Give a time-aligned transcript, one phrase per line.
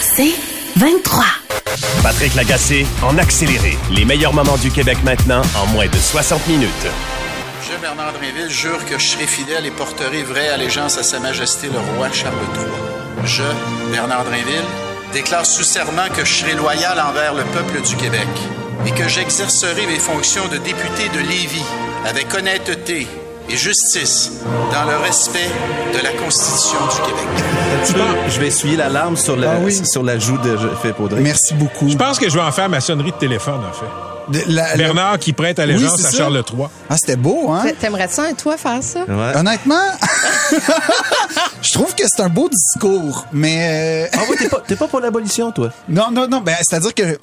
[0.00, 0.34] C'est
[0.76, 1.24] 23.
[2.02, 3.76] Patrick Lagacé en accéléré.
[3.90, 6.70] Les meilleurs moments du Québec maintenant en moins de 60 minutes.
[7.68, 11.68] Je, Bernard Drinville, jure que je serai fidèle et porterai vraie allégeance à Sa Majesté
[11.68, 13.26] le Roi Charles III.
[13.26, 13.42] Je,
[13.90, 14.64] Bernard Drinville,
[15.12, 18.28] déclare sous serment que je serai loyal envers le peuple du Québec
[18.86, 21.64] et que j'exercerai mes fonctions de député de Lévis
[22.06, 23.06] avec honnêteté
[23.48, 24.32] et justice
[24.72, 25.48] dans le respect
[25.96, 27.26] de la Constitution du Québec.
[27.74, 29.80] Un petit peu, je vais essuyer la larme sur, le, Ah oui.
[29.86, 30.56] sur la joue de
[31.00, 31.20] Audrey.
[31.20, 31.88] Merci beaucoup.
[31.88, 33.86] Je pense que je vais en faire ma sonnerie de téléphone, en fait.
[34.28, 36.16] De- la- la- Bernard qui prête Oui, allégeance c'est à ça.
[36.18, 36.66] Charles III.
[36.90, 37.64] Ah, c'était beau, hein?
[37.78, 39.00] T'aimerais ça, toi, faire ça?
[39.06, 39.36] Ouais.
[39.36, 39.84] Honnêtement,
[41.62, 44.88] je trouve que c'est un beau discours, mais euh, Ah ouais, t'es pas, t'es pas
[44.88, 45.70] pour l'abolition, toi?
[45.88, 47.18] non, non, non, ben c'est-à-dire que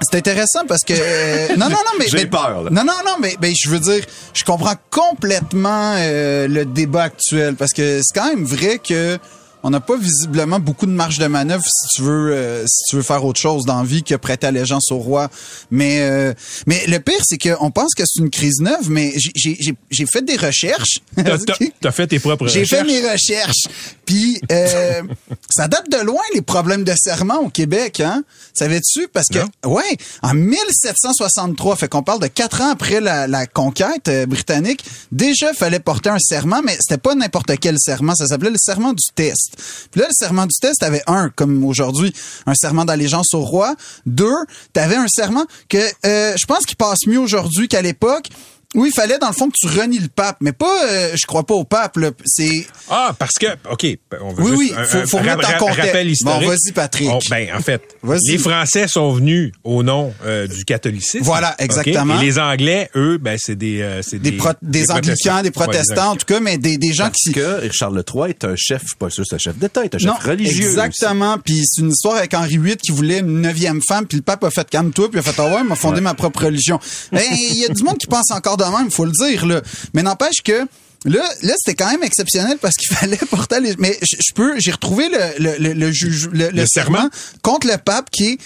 [0.00, 2.70] c'est intéressant parce que euh, non, non, non, mais J'ai peur, là.
[2.70, 4.04] Non, non, non, mais ben, je veux dire,
[4.34, 9.18] je comprends complètement euh, le débat actuel parce que c'est quand même vrai que
[9.62, 12.96] on n'a pas visiblement beaucoup de marge de manœuvre si tu veux euh, si tu
[12.96, 15.28] veux faire autre chose dans la vie que prêter allégeance au roi.
[15.70, 16.32] Mais euh,
[16.66, 20.36] mais le pire c'est qu'on pense que c'est une crise neuve, mais j'ai- fait des
[20.36, 21.00] recherches.
[21.80, 23.02] T'as- fait tes propres J'ai fait recherches.
[23.02, 23.66] mes recherches.
[24.06, 25.02] Puis euh,
[25.50, 28.22] ça date de loin les problèmes de serment au Québec, hein
[28.54, 29.08] Savais-tu?
[29.12, 29.72] Parce que Non.
[29.74, 35.52] ouais, en 1763, fait qu'on parle de quatre ans après la, la conquête britannique, déjà
[35.54, 39.04] fallait porter un serment, mais c'était pas n'importe quel serment, ça s'appelait le serment du
[39.14, 39.47] test.
[39.90, 42.12] Puis là, le serment du test avait un, comme aujourd'hui,
[42.46, 43.74] un serment d'allégeance au roi.
[44.06, 44.36] Deux,
[44.72, 48.28] t'avais un serment que euh, je pense qu'il passe mieux aujourd'hui qu'à l'époque.
[48.74, 50.36] Où il fallait, dans le fond, que tu renies le pape.
[50.40, 52.10] Mais pas, euh, je crois pas au pape, là.
[52.26, 53.86] C'est, Ah, parce que, OK,
[54.20, 55.80] on veut Oui, juste oui, un, faut- un faut ra- remettre en ra- contexte.
[55.86, 56.40] rappel historique.
[56.42, 57.08] Bon, vas-y, Patrick.
[57.08, 58.32] On- ben, en fait, Vas-y.
[58.32, 61.24] les Français sont venus au nom euh, du catholicisme.
[61.24, 62.20] Voilà, exactement.
[62.20, 66.10] Et les Anglais, eux, ben, c'est des, euh, c'est des, pro- des, anglicans, des protestants,
[66.10, 67.32] en tout cas, mais des, des gens Parce qui...
[67.32, 69.94] que Charles III est un chef, je suis pas c'est un chef d'État, il est
[69.94, 70.68] un chef Non, religieux.
[70.68, 71.38] exactement.
[71.38, 74.44] Puis c'est une histoire avec Henri VIII qui voulait une neuvième femme, puis le pape
[74.44, 76.78] a fait calme-toi, puis il a fait ah ouais, il m'a fondé ma propre religion.
[77.12, 79.62] Ben, il y a du monde qui pense encore de même, faut le dire là.
[79.94, 80.66] Mais n'empêche que
[81.04, 83.76] Là, là c'était quand même exceptionnel parce qu'il fallait porter les...
[83.78, 84.58] Mais je je peux...
[84.58, 87.08] J'ai retrouvé le, le, le, juge- le, serment
[87.40, 88.38] contre le pape qui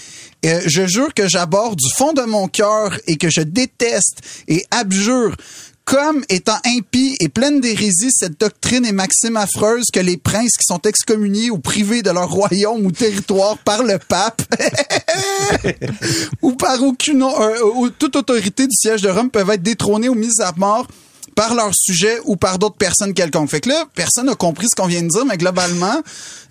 [0.43, 0.47] est...
[0.47, 4.63] euh, je jure que j'aborde du fond de mon cœur et que je déteste et
[4.69, 5.35] abjure
[5.85, 10.65] comme étant impie et pleine d'hérésie cette doctrine et maxime affreuse que les princes qui
[10.65, 14.41] sont excommuniés ou privés de leur royaume ou territoire par le pape
[16.41, 20.15] ou par aucune euh, ou toute autorité du siège de Rome peuvent être détrônés ou
[20.15, 20.87] mis à mort
[21.35, 23.49] par leur sujet ou par d'autres personnes quelconques.
[23.49, 26.01] Fait que là, personne n'a compris ce qu'on vient de dire, mais globalement,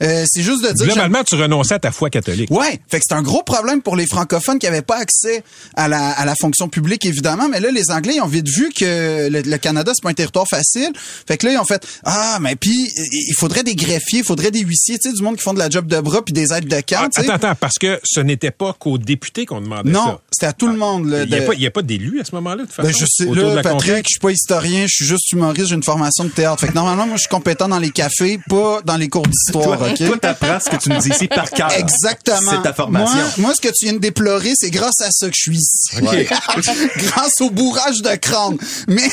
[0.03, 0.87] euh, c'est juste de dire...
[0.87, 2.50] Globalement, tu renonçais à ta foi catholique.
[2.50, 5.43] Ouais, fait que c'est un gros problème pour les francophones qui n'avaient pas accès
[5.76, 7.48] à la, à la fonction publique, évidemment.
[7.48, 10.15] Mais là, les Anglais, ils ont vite vu que le, le Canada, c'est pas un
[10.15, 10.91] territoire facile.
[10.97, 14.50] Fait que là, ils ont fait, ah, mais puis, il faudrait des greffiers, il faudrait
[14.50, 16.53] des huissiers, tu sais, du monde qui font de la job de bras puis des
[16.53, 19.93] aides de camp, Ah, attends, attends, parce que ce n'était pas qu'aux députés qu'on demandait
[19.93, 19.99] ça.
[19.99, 21.09] Non, c'était à tout le monde.
[21.09, 22.88] là, Il n'y a, de- pas- a pas d'élus à ce moment-là, de toute façon,
[22.88, 25.82] Ben, je sais, là, Patrick, je suis pas historien, je suis juste humoriste, j'ai une
[25.82, 26.60] formation de théâtre.
[26.60, 29.78] Fait que normalement, moi, je suis compétent dans les cafés, pas dans les cours d'histoire,
[29.78, 30.06] Toi, OK?
[30.06, 31.72] toi, t'apprends ce que tu nous dis ici par cœur.
[31.72, 32.50] Exactement.
[32.50, 33.16] C'est ta formation.
[33.16, 35.58] Moi, moi, ce que tu viens de déplorer, c'est grâce à ça que je suis
[35.58, 35.96] ici.
[36.96, 38.56] grâce au bourrage de crâne.
[38.88, 39.08] Mais,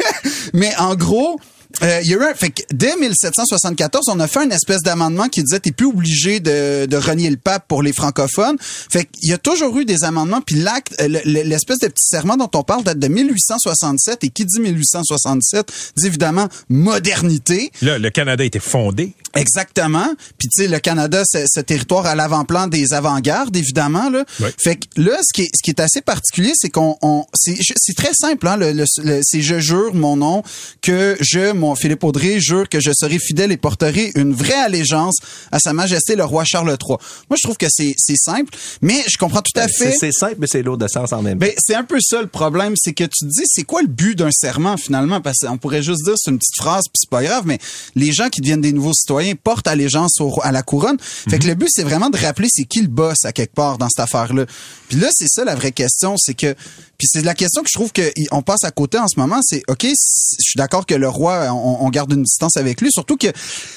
[0.54, 1.40] mais en gros,
[1.82, 5.60] euh, il y fait que dès 1774, on a fait une espèce d'amendement qui disait
[5.60, 8.56] t'es plus obligé de, de renier le pape pour les francophones.
[8.60, 11.86] Fait qu'il y a toujours eu des amendements, puis l'acte, euh, le- le- l'espèce de
[11.88, 17.70] petit serment dont on parle date de 1867, et qui dit 1867 dit évidemment modernité.
[17.82, 19.12] Là, le Canada était fondé.
[19.34, 20.06] Exactement.
[20.38, 24.10] Puis tu sais, le Canada, c'est ce territoire à l'avant-plan des avant-gardes, évidemment.
[24.10, 24.24] Là.
[24.40, 24.48] Oui.
[24.62, 27.56] Fait que là, ce qui est, ce qui est assez particulier, c'est qu'on, on, c'est,
[27.76, 28.46] c'est très simple.
[28.48, 30.42] Hein, le, le- le- c'est je jure mon nom
[30.82, 35.16] que je, mon Philippe Audrey, jure que je serai fidèle et porterai une vraie allégeance
[35.52, 36.96] à Sa Majesté le roi Charles III.
[37.28, 38.52] Moi, je trouve que c'est, c'est simple,
[38.82, 39.84] mais je comprends tout à fait.
[39.86, 41.46] Ben, C'est c'est simple, mais c'est lourd de sens en même temps.
[41.46, 43.88] Ben, c'est un peu ça le problème, c'est que tu te dis, c'est quoi le
[43.88, 45.20] but d'un serment finalement?
[45.20, 47.58] Parce qu'on pourrait juste dire c'est une petite phrase, puis c'est pas grave, mais
[47.94, 50.96] les gens qui deviennent des nouveaux citoyens, citoyens portent allégeance au à la couronne.
[51.00, 53.78] Fait que le but, c'est vraiment de rappeler c'est qui le boss à quelque part
[53.78, 54.44] dans cette affaire-là.
[54.88, 56.54] Puis là, c'est ça la vraie question, c'est que
[56.98, 59.62] puis c'est la question que je trouve qu'on passe à côté en ce moment, c'est
[59.68, 59.94] OK, je
[60.38, 63.28] suis d'accord que le roi, on, on garde une distance avec lui, surtout que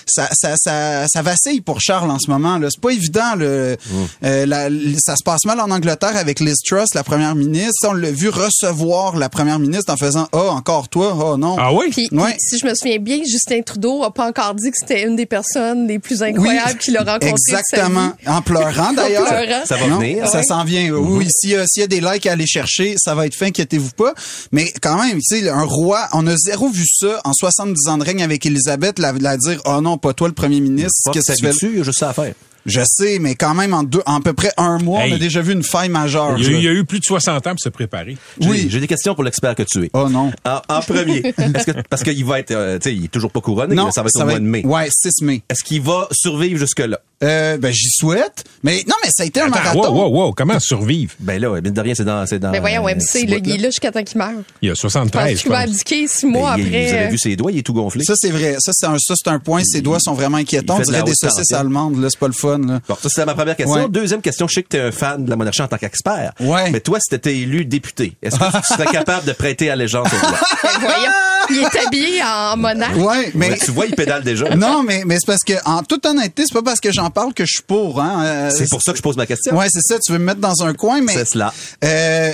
[0.05, 2.57] ça, ça, ça, ça vacille pour Charles en ce moment.
[2.57, 2.67] là.
[2.69, 3.35] C'est pas évident.
[3.37, 3.77] Le,
[4.25, 4.67] euh, la-
[4.99, 7.87] ça se passe mal en Angleterre avec Liz Truss, la première ministre.
[7.87, 11.17] On l'a vu recevoir la première ministre en faisant «Oh, encore toi?
[11.17, 11.55] Oh non!
[11.57, 11.91] Ah oui?
[11.91, 12.31] Puis, Ouais.
[12.31, 15.15] puis, si je me souviens bien, Justin Trudeau a pas encore dit que c'était une
[15.15, 18.13] des personnes les plus incroyables qu'il a rencontrées de sa Exactement.
[18.21, 18.27] vie.
[18.27, 19.23] En pleurant, d'ailleurs.
[19.23, 19.65] En pleurant.
[19.65, 20.27] Ça va Non, venir.
[20.27, 20.43] Ça Ouais.
[20.43, 20.89] s'en vient.
[20.91, 23.35] Oui, s'il y, a- s'il y a des likes à aller chercher, ça va être
[23.35, 24.13] fait, inquiétez-vous pas.
[24.51, 27.97] Mais quand même, tu sais, un roi, on a zéro vu ça en 70 ans
[27.97, 31.31] de règne avec Elisabeth, la, la dire, oh non, pas toi le premier ministre, qu'est-ce
[31.31, 31.47] que tu fais?
[31.47, 31.53] là?
[31.53, 32.33] dessus, il y a juste ça à faire.
[32.65, 35.17] Je sais, mais quand même, en deux, en à peu près un mois, on a
[35.17, 36.35] déjà vu une faille majeure.
[36.37, 36.57] Il y, a, là.
[36.57, 38.17] il y a eu plus de 60 ans pour se préparer.
[38.41, 38.67] Oui.
[38.69, 39.89] J'ai des questions pour l'expert que tu es.
[39.93, 40.31] Oh non.
[40.45, 43.31] En, en premier, est-ce que, parce qu'il va être, euh, tu sais, il est toujours
[43.31, 44.65] pas couronné, Non, mais ça va être au mois de mai.
[44.65, 45.43] Ouais, 6 mai.
[45.49, 46.99] Est-ce qu'il va survivre jusque-là?
[47.23, 48.43] Euh, ben, j'y souhaite.
[48.63, 49.93] Mais non, mais ça a été un Attends, marathon.
[49.93, 51.13] wow, wow, wow, comment survivre?
[51.19, 52.51] Ben là, mine de rien, c'est dans, c'est dans.
[52.51, 54.31] Mais voyons, euh, MC, là, il est là jusqu'à temps qu'il meure.
[54.61, 55.69] Il y a Je 73, pense je qu'il va pense.
[55.69, 56.85] abdiquer six mois Ben, il- après.
[56.87, 58.03] Vous avez euh, vu ses doigts, il est tout gonflé.
[58.03, 58.55] Ça, c'est vrai.
[58.59, 59.63] Ça, c'est un, ça, c'est un point.
[59.63, 60.77] Ses doigts sont vraiment inquiétants.
[60.77, 62.07] il On dirait des saucisses allemandes, là.
[62.09, 62.79] C'est pas le fun, là.
[62.87, 63.75] Bon, ça, c'était ma première question.
[63.83, 63.89] Ouais.
[63.89, 66.33] Deuxième question, je sais que tu es un fan de la monarchie en tant qu'expert.
[66.39, 66.69] Ouais.
[66.71, 70.07] Mais toi, si tu étais élu député, est-ce que tu serais capable de prêter allégeance
[70.07, 70.39] au roi?
[70.63, 71.11] ben, voyons,
[71.49, 72.95] il est habillé en monarque.
[72.97, 73.51] Ouais, mais.
[73.51, 74.55] Ouais, tu vois, il pédale déjà.
[74.55, 77.33] Non, mais, mais c'est parce que, en toute honnêteté, c'est pas parce que j'en parle
[77.33, 78.23] que je suis pour, hein.
[78.25, 79.55] Euh, C'est pour ça que je pose ma question.
[79.57, 79.99] Ouais, c'est ça.
[79.99, 81.13] Tu veux me mettre dans un coin, mais.
[81.13, 81.53] C'est cela.
[81.83, 82.33] Euh,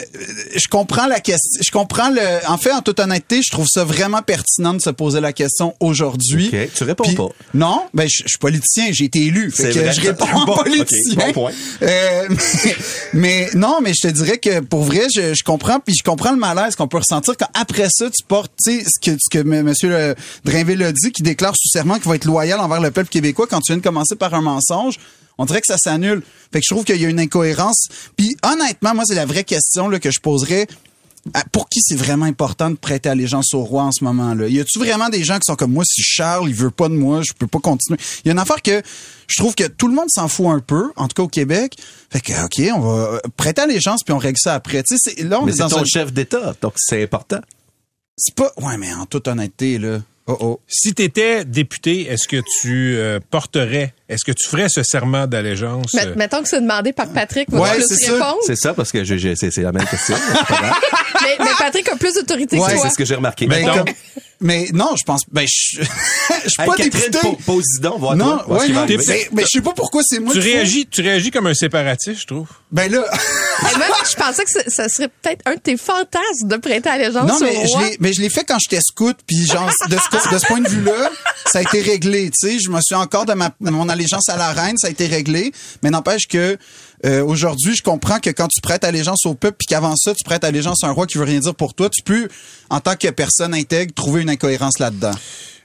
[0.56, 1.62] je comprends la question.
[1.62, 2.22] Je comprends le.
[2.48, 5.74] En fait, en toute honnêteté, je trouve ça vraiment pertinent de se poser la question
[5.80, 6.50] aujourd'hui.
[6.54, 6.70] OK.
[6.74, 7.30] Tu réponds pas.
[7.54, 9.52] Non, ben je, je suis politicien, j'ai été élu.
[9.52, 9.94] Fait que vrai.
[9.94, 11.16] je réponds en Bon, politicien.
[11.28, 11.52] bon point.
[11.82, 12.28] Euh,
[12.66, 12.76] mais,
[13.14, 16.32] mais non, mais je te dirais que pour vrai, je, je comprends, puis je comprends
[16.32, 19.30] le malaise qu'on peut ressentir quand après ça, tu portes, tu sais, ce que, ce
[19.30, 19.74] que M.
[20.46, 23.48] Drainville a dit, qui déclare sous serment qu'il va être loyal envers le peuple québécois
[23.50, 24.60] quand tu viens de commencer par un mensonge.
[25.38, 26.22] On dirait que ça s'annule.
[26.52, 27.88] Fait que je trouve qu'il y a une incohérence.
[28.18, 30.68] Puis honnêtement, moi, c'est la vraie question là, que je poserais.
[31.34, 34.48] Ah, Pour qui c'est vraiment important de prêter allégeance au roi en ce moment-là?
[34.48, 36.94] Y a-tu vraiment des gens qui sont comme moi, si Charles, il veut pas de
[36.94, 38.00] moi, je peux pas continuer?
[38.24, 38.82] Il y a une affaire que
[39.28, 41.76] je trouve que tout le monde s'en fout un peu, en tout cas au Québec.
[42.10, 44.82] Fait que, OK, on va euh, prêter allégeance puis on règle ça après.
[44.84, 45.86] Tu sais, là, on Mais est dans ton un...
[45.86, 47.40] chef d'État, donc c'est important.
[48.18, 48.52] C'est pas...
[48.58, 50.00] Ouais, mais en toute honnêteté, là...
[50.32, 50.60] Oh, oh.
[50.68, 55.26] Si tu étais député, est-ce que tu euh, porterais, est-ce que tu ferais ce serment
[55.26, 55.94] d'allégeance?
[55.96, 58.38] Mais- euh, Mettons que c'est demandé par Patrick, va Ouais, c'est répondre.
[58.46, 60.16] C'est ça, parce que je- je- c'est c'est la même question.
[61.22, 62.82] Mais, mais Patrick a plus d'autorité Ouais, que toi.
[62.84, 63.46] c'est ce que j'ai remarqué.
[63.48, 63.84] Mettons-
[64.42, 65.22] Mais non, je pense...
[65.32, 65.82] Ben, je
[66.44, 67.20] je suis Hey, pas Catherine, député.
[67.46, 70.40] po- donc, Non, toi, ouais, non, mais, mais je sais pas pourquoi c'est moi tu
[70.40, 72.48] réagis, tu réagis comme un séparatiste, je trouve.
[72.72, 73.04] Ben là...
[73.78, 77.36] Moi, je pensais que ça- serait peut-être un de tes fantasmes de prêter allégeance Non,
[77.36, 77.82] au mais je roi.
[77.84, 80.62] l'ai, mais je l'ai fait quand j'étais scout, puis genre de ce, de ce point
[80.62, 81.10] de vue-là,
[81.52, 82.30] ça a été réglé.
[82.30, 84.88] Tu sais, je me suis encore de, ma, de mon allégeance à la reine, ça
[84.88, 85.52] a été réglé.
[85.84, 86.58] Mais n'empêche que
[87.06, 90.24] euh, aujourd'hui, je comprends que quand tu prêtes allégeance au peuple, puis qu'avant ça, tu
[90.24, 92.28] prêtes allégeance à un roi qui veut rien dire pour toi, tu peux,
[92.70, 95.12] en tant que personne intègre, trouver une incohérence là-dedans.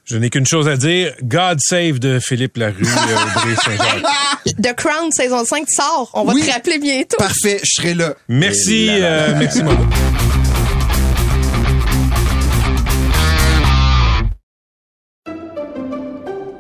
[0.06, 1.14] Je n'ai qu'une chose à dire.
[1.22, 4.04] God save de Philippe Larue, euh, Audrey Saint-Jacques.
[4.62, 6.10] The Crown saison 5 sort.
[6.12, 6.42] On va Oui.
[6.46, 7.16] te rappeler bientôt.
[7.16, 8.14] Parfait, je serai là.
[8.28, 9.06] Merci, là, là.
[9.06, 9.86] euh, merci Maman.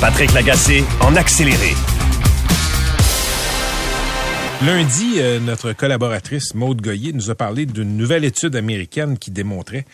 [0.00, 1.74] Patrick Lagacé en accéléré.
[4.64, 9.84] Lundi, euh, notre collaboratrice Maude Goyer nous a parlé d'une nouvelle étude américaine qui démontrait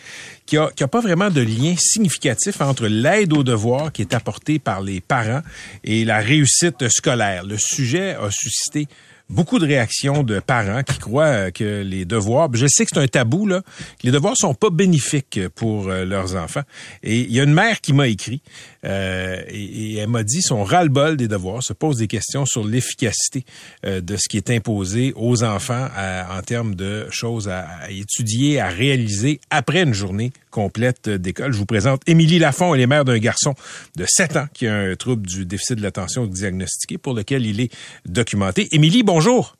[0.45, 4.59] qu'il n'y a, pas vraiment de lien significatif entre l'aide aux devoirs qui est apportée
[4.59, 5.41] par les parents
[5.83, 7.45] et la réussite scolaire.
[7.45, 8.87] Le sujet a suscité
[9.29, 12.99] beaucoup de réactions de parents qui croient euh, que les devoirs, je sais que c'est
[12.99, 13.61] un tabou là,
[14.03, 16.63] les devoirs sont pas bénéfiques pour euh, leurs enfants.
[17.03, 18.41] Et il y a une mère qui m'a écrit
[18.87, 22.65] euh, et, et elle m'a dit son ras-le-bol des devoirs se pose des questions sur
[22.65, 23.43] l'efficacité
[23.85, 27.89] euh, de ce qui est imposé aux enfants à- en termes de choses à, à
[27.91, 31.51] étudier, à réaliser après une journée complète d'école.
[31.53, 33.53] Je vous présente Émilie Lafont, elle est mère d'un garçon
[33.95, 37.59] de 7 ans qui a un trouble du déficit de l'attention diagnostiqué pour lequel il
[37.61, 37.71] est
[38.05, 38.67] documenté.
[38.71, 39.55] Émilie, bonjour.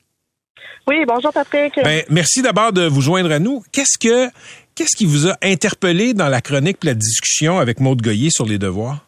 [0.88, 1.74] Oui, bonjour Patrick.
[1.84, 3.62] Ben, merci d'abord de vous joindre à nous.
[3.74, 4.30] Qu'est-ce que
[4.74, 8.46] qu'est-ce qui vous a interpellé dans la chronique et la discussion avec Maude Goyer sur
[8.46, 9.07] les devoirs?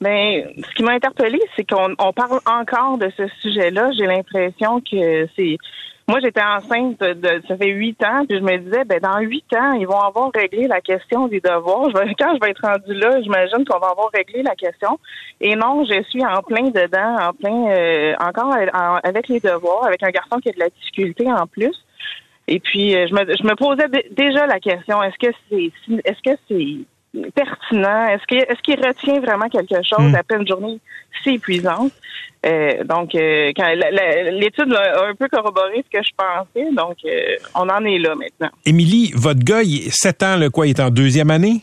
[0.00, 3.90] Mais ce qui m'a interpellée, c'est qu'on on parle encore de ce sujet-là.
[3.98, 5.56] J'ai l'impression que c'est
[6.08, 9.44] moi, j'étais enceinte de, ça fait huit ans, puis je me disais, ben dans huit
[9.54, 11.88] ans, ils vont avoir réglé la question des devoirs.
[11.90, 14.98] Je vais- quand je vais être rendue là, j'imagine qu'on va avoir réglé la question.
[15.40, 19.84] Et non, je suis en plein dedans, en plein, euh, encore en- avec les devoirs,
[19.86, 21.76] avec un garçon qui a de la difficulté en plus.
[22.48, 25.70] Et puis, euh, je me, je me posais dé- déjà la question, est-ce que c'est,
[26.04, 26.78] est-ce que c'est
[27.34, 28.06] pertinent?
[28.08, 30.78] Est-ce qu'il retient vraiment quelque chose après une journée
[31.22, 31.92] si épuisante?
[32.46, 33.50] Euh, donc, euh,
[34.32, 38.14] l'étude a un peu corroboré ce que je pensais, donc euh, on en est là
[38.14, 38.50] maintenant.
[38.64, 41.60] Émilie, votre gars, il est 7 ans, le quoi, il est en deuxième année?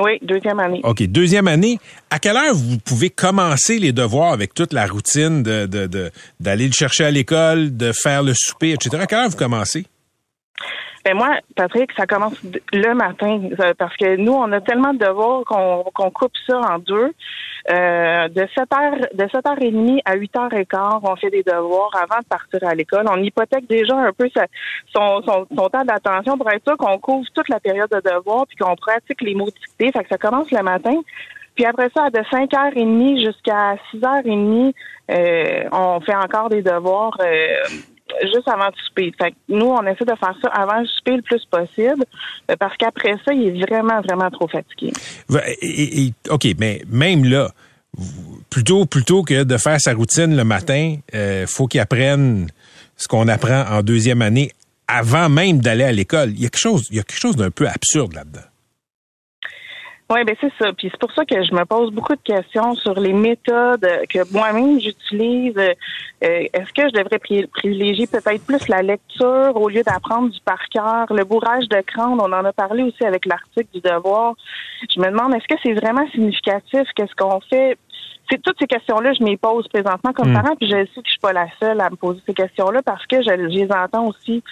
[0.00, 0.80] Oui, deuxième année.
[0.84, 1.78] OK, deuxième année.
[2.10, 6.10] À quelle heure vous pouvez commencer les devoirs avec toute la routine de, de- de-
[6.40, 8.96] d'aller le chercher à l'école, de faire le souper, etc.?
[9.02, 9.84] À quelle heure vous commencez?
[11.04, 12.40] Ben moi, Patrick, ça commence
[12.72, 16.58] le matin euh, parce que nous, on a tellement de devoirs qu'on qu'on coupe ça
[16.60, 17.12] en deux.
[17.70, 22.74] Euh, de 7h de 7h30 à 8h15, on fait des devoirs avant de partir à
[22.74, 23.04] l'école.
[23.10, 24.46] On hypothèque déjà un peu sa-
[24.94, 28.46] son, son, son temps d'attention pour être sûr qu'on couvre toute la période de devoirs
[28.48, 29.90] puis qu'on pratique les mots dictés.
[29.92, 30.94] Fait que ça commence le matin.
[31.54, 34.72] Puis après ça, de 5h30 jusqu'à 6h30,
[35.10, 37.56] euh, on fait encore des devoirs euh,
[38.22, 39.12] juste avant le souper.
[39.18, 42.04] Fait que nous, on essaie de faire ça avant le souper le plus possible
[42.58, 44.92] parce qu'après ça, il est vraiment, vraiment trop fatigué.
[46.30, 47.50] OK, mais même là,
[48.50, 52.48] plutôt, plutôt que de faire sa routine le matin, euh, faut qu'il apprenne
[52.96, 54.52] ce qu'on apprend en deuxième année
[54.88, 56.30] avant même d'aller à l'école.
[56.30, 58.40] Il y a quelque chose, il y a quelque chose d'un peu absurde là-dedans.
[60.12, 60.72] Oui, ben c'est ça.
[60.72, 64.30] Puis c'est pour ça que je me pose beaucoup de questions sur les méthodes que
[64.32, 65.56] moi-même j'utilise.
[65.56, 65.72] Euh,
[66.20, 70.68] Est-ce que je devrais pri- privilégier peut-être plus la lecture au lieu d'apprendre du par
[70.68, 74.34] cœur, le bourrage de crâne, on en a parlé aussi avec l'article du devoir.
[74.94, 77.78] Je me demande est-ce que c'est vraiment significatif qu'est-ce qu'on fait?
[78.30, 80.34] C'est toutes ces questions-là, je m'y pose présentement comme Mm.
[80.42, 82.80] parent, puis je sais que je suis pas la seule à me poser ces questions-là
[82.82, 84.42] parce que je, je les entends aussi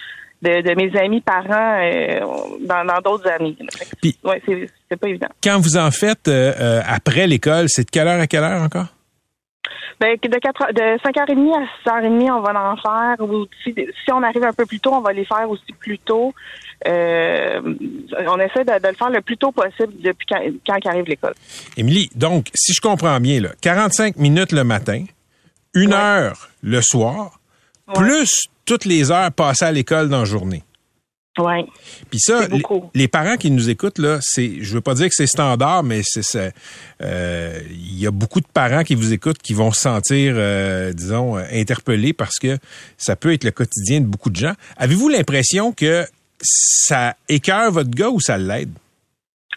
[0.41, 2.19] de, de mes amis parents euh,
[2.61, 3.57] dans d'autres amis.
[4.01, 4.41] Puis- ouais,
[4.89, 5.27] c'est pas évident.
[5.43, 8.61] Quand vous en faites euh, euh, après l'école, c'est de quelle heure à quelle heure
[8.61, 8.87] encore?
[9.99, 13.23] Ben, de, 4 heures- de 5h30 à 6h30, on va en faire.
[13.29, 15.99] Ou si, si on arrive un peu plus tôt, on va les faire aussi plus
[15.99, 16.33] tôt.
[16.87, 17.61] Euh,
[18.27, 21.35] on essaie de, de le faire le plus tôt possible depuis quand, quand arrive l'école.
[21.77, 25.03] Émilie, donc, si je comprends bien, là, 45 minutes le matin,
[25.75, 25.99] une Ouais.
[25.99, 27.39] heure le soir,
[27.93, 30.63] plus toutes les heures passées à l'école dans la journée.
[31.37, 31.65] Ouais.
[32.09, 32.41] Puis ça,
[32.93, 36.01] les, parents qui nous écoutent, là, c'est, je veux pas dire que c'est standard, mais
[36.03, 36.53] c'est,
[37.01, 40.91] euh, il y a beaucoup de parents qui vous écoutent qui vont se sentir, euh,
[40.91, 42.57] disons, euh, interpellés parce que
[42.97, 44.53] ça peut être le quotidien de beaucoup de gens.
[44.75, 46.05] Avez-vous l'impression que
[46.41, 48.71] ça écœure votre gars ou ça l'aide?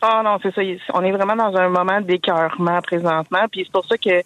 [0.00, 0.62] Ah non, c'est ça.
[0.92, 3.46] On est vraiment dans un moment d'écœurement présentement.
[3.50, 4.22] Puis c'est pour ça que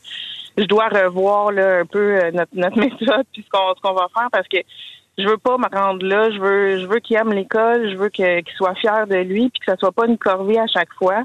[0.58, 3.94] je dois revoir là, un peu euh, notre, notre méthode puis ce qu'on ce qu'on
[3.94, 4.58] va faire parce que
[5.16, 6.30] je veux pas me rendre là.
[6.30, 7.90] Je veux je veux qu'il aime l'école.
[7.90, 10.58] Je veux que- qu'il soit fier de lui puis que ça soit pas une corvée
[10.58, 11.24] à chaque fois.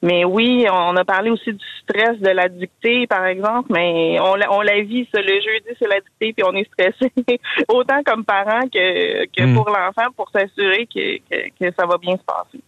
[0.00, 4.36] Mais oui, on a parlé aussi du stress de la dictée, par exemple, mais on,
[4.36, 5.20] la- on la vit, ça.
[5.20, 7.12] Le jeudi, c'est la dictée, puis on est stressé,
[7.68, 9.54] autant comme parent que, que Mm.
[9.56, 12.60] pour l'enfant, pour s'assurer que, que, que ça va bien se passer.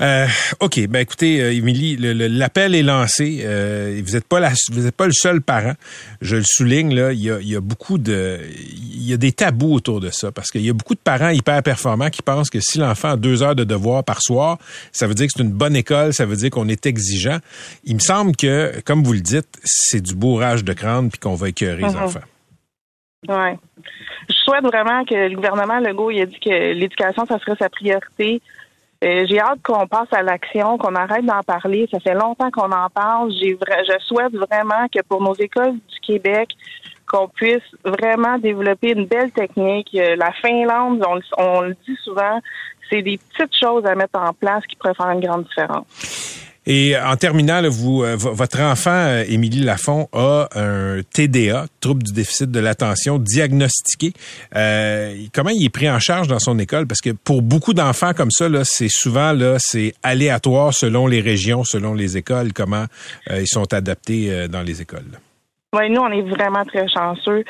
[0.00, 0.26] Euh,
[0.58, 3.42] OK, ben écoutez, euh, Émilie, l'appel est lancé.
[3.44, 5.74] Euh, vous n'êtes pas la, vous êtes pas le seul parent.
[6.20, 8.40] Je le souligne là, il y a, il y a beaucoup de,
[8.72, 11.28] il y a des tabous autour de ça parce qu'il y a beaucoup de parents
[11.28, 14.58] hyper performants qui pensent que si l'enfant a deux heures de devoir par soir,
[14.90, 17.38] ça veut dire que c'est une bonne école, ça veut dire qu'on est exigeant.
[17.84, 21.36] Il me semble que, comme vous le dites, c'est du bourrage de crâne puis qu'on
[21.36, 22.02] va écœurer les Mhm.
[22.02, 22.20] enfants.
[23.28, 23.56] Ouais.
[24.28, 27.68] Je souhaite vraiment que le gouvernement Legault il a dit que l'éducation, ça serait sa
[27.68, 28.42] priorité.
[29.04, 31.86] Euh, j'ai hâte qu'on passe à l'action, qu'on arrête d'en parler.
[31.90, 33.32] Ça fait longtemps qu'on en parle.
[33.32, 36.50] J'ai je souhaite vraiment que pour nos écoles du Québec,
[37.06, 39.90] qu'on puisse vraiment développer une belle technique.
[39.94, 42.40] Euh, La Finlande, on, on le dit souvent,
[42.88, 46.43] c'est des petites choses à mettre en place qui pourraient faire une grande différence.
[46.66, 52.02] Et en terminant, là, vous, euh, votre enfant, euh, Émilie Lafont, a un TDA, trouble
[52.02, 54.12] du déficit de l'attention, diagnostiqué.
[54.56, 56.86] Euh, comment il est pris en charge dans son école?
[56.86, 61.64] Parce que pour beaucoup d'enfants comme ça, c'est souvent là, c'est aléatoire selon les régions,
[61.64, 62.86] selon les écoles, comment
[63.30, 65.04] euh, ils sont adaptés dans les écoles.
[65.76, 67.42] Oui, nous, on est vraiment très chanceux.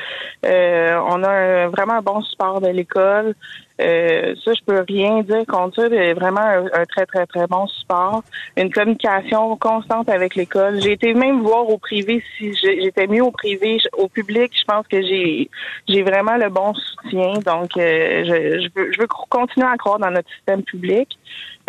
[0.46, 3.34] Euh, on a un- vraiment un bon support de l'école.
[3.80, 5.88] Euh, ça, je peux rien dire contre ça.
[5.88, 8.22] mais Vraiment un, un très, très, très bon support.
[8.56, 10.80] Une communication constante avec l'école.
[10.80, 13.78] J'ai été même voir au privé si j'étais mieux au privé.
[13.94, 15.50] Au public, je pense que j'ai
[15.88, 17.32] j'ai vraiment le bon soutien.
[17.44, 21.18] Donc, euh, je, je, veux, je veux continuer à croire dans notre système public.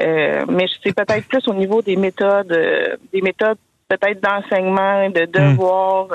[0.01, 3.57] Euh, mais c'est peut-être plus au niveau des méthodes, euh, des méthodes
[3.87, 6.07] peut-être d'enseignement, de devoirs.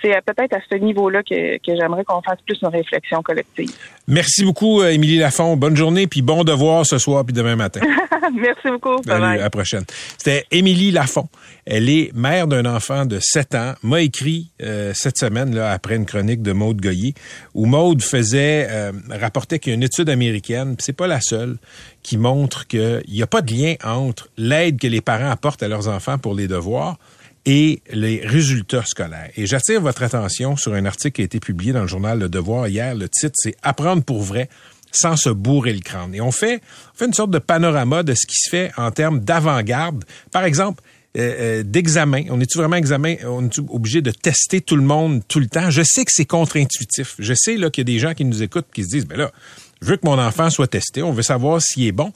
[0.00, 3.70] C'est euh, peut-être à ce niveau-là que, que j'aimerais qu'on fasse plus une réflexion collective.
[4.08, 5.56] Merci beaucoup, euh, Émilie Lafont.
[5.56, 7.80] Bonne journée, puis bon devoir ce soir, puis demain matin.
[8.34, 9.00] Merci beaucoup.
[9.06, 9.84] Salut, à la prochaine.
[10.18, 11.28] C'était Émilie Lafont.
[11.66, 13.74] Elle est mère d'un enfant de 7 ans.
[13.84, 17.14] M'a écrit euh, cette semaine, là, après une chronique de Maude Goyer,
[17.54, 21.20] où Maude faisait, euh, rapportait qu'il y a une étude américaine, puis c'est pas la
[21.20, 21.58] seule,
[22.02, 25.68] qui montre qu'il n'y a pas de lien entre l'aide que les parents apportent à
[25.68, 26.98] leurs enfants pour les devoirs
[27.44, 29.30] et les résultats scolaires.
[29.36, 32.28] Et j'attire votre attention sur un article qui a été publié dans le journal Le
[32.28, 32.94] Devoir hier.
[32.94, 34.48] Le titre, c'est Apprendre pour vrai
[34.92, 36.14] sans se bourrer le crâne.
[36.14, 36.60] Et on fait,
[36.94, 40.04] on fait une sorte de panorama de ce qui se fait en termes d'avant-garde.
[40.30, 40.82] Par exemple,
[41.16, 42.24] euh, euh, d'examen.
[42.30, 43.16] On est-tu vraiment examen?
[43.26, 45.68] On est obligé de tester tout le monde tout le temps?
[45.68, 47.16] Je sais que c'est contre-intuitif.
[47.18, 49.18] Je sais là qu'il y a des gens qui nous écoutent qui se disent, ben
[49.18, 49.30] là,
[49.82, 51.02] je veux que mon enfant soit testé.
[51.02, 52.12] On veut savoir s'il est bon.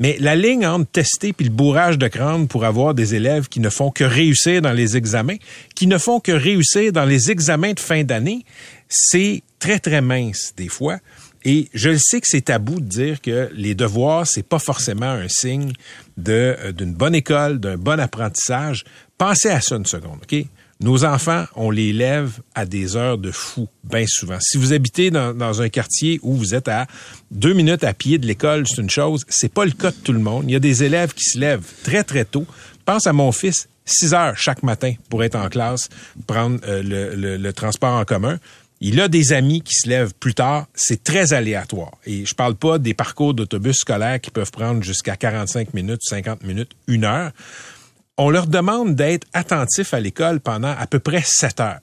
[0.00, 3.60] Mais la ligne entre tester puis le bourrage de crâne pour avoir des élèves qui
[3.60, 5.36] ne font que réussir dans les examens,
[5.74, 8.44] qui ne font que réussir dans les examens de fin d'année,
[8.88, 10.98] c'est très, très mince des fois.
[11.44, 15.06] Et je le sais que c'est tabou de dire que les devoirs, c'est pas forcément
[15.06, 15.72] un signe
[16.28, 18.84] euh, d'une bonne école, d'un bon apprentissage.
[19.16, 20.44] Pensez à ça une seconde, OK?
[20.80, 24.38] Nos enfants, on les lève à des heures de fou, bien souvent.
[24.40, 26.86] Si vous habitez dans, un quartier où vous êtes à
[27.32, 29.24] deux minutes à pied de l'école, c'est une chose.
[29.28, 30.44] C'est pas le cas de tout le monde.
[30.46, 32.46] Il y a des élèves qui se lèvent très, très tôt.
[32.84, 35.88] Pense à mon fils, 6 heures chaque matin pour être en classe,
[36.28, 38.38] prendre euh, le, le, le transport en commun.
[38.80, 40.66] Il a des amis qui se lèvent plus tard.
[40.74, 41.90] C'est très aléatoire.
[42.06, 46.44] Et je parle pas des parcours d'autobus scolaires qui peuvent prendre jusqu'à 45 minutes, 50
[46.44, 47.32] minutes, une heure.
[48.18, 51.80] On leur demande d'être attentifs à l'école pendant à peu près 7 heures.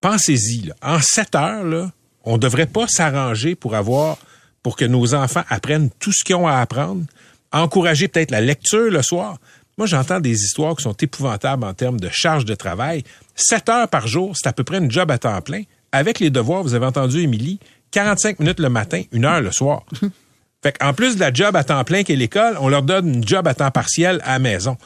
[0.00, 0.72] Pensez-y.
[0.80, 1.90] En 7 heures, là,
[2.24, 4.16] on devrait pas s'arranger pour avoir,
[4.62, 7.04] pour que nos enfants apprennent tout ce qu'ils ont à apprendre,
[7.52, 9.38] encourager peut-être la lecture le soir.
[9.76, 13.02] Moi, j'entends des histoires qui sont épouvantables en termes de charge de travail.
[13.34, 16.30] 7 heures par jour, c'est à peu près une job à temps plein avec les
[16.30, 17.58] devoirs, vous avez entendu Émilie,
[17.90, 19.82] 45 minutes le matin, une heure le soir.
[20.62, 23.26] fait qu'en plus de la job à temps plein qu'est l'école, on leur donne une
[23.26, 24.76] job à temps partiel à la maison.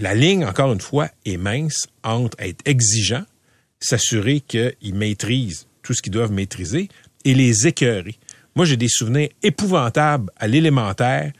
[0.00, 3.24] La ligne, encore une fois, est mince entre être exigeant,
[3.78, 6.88] s'assurer qu'ils maîtrisent tout ce qu'ils doivent maîtriser
[7.24, 8.16] et les écœurer.
[8.56, 11.32] Moi, j'ai des souvenirs épouvantables à l'élémentaire.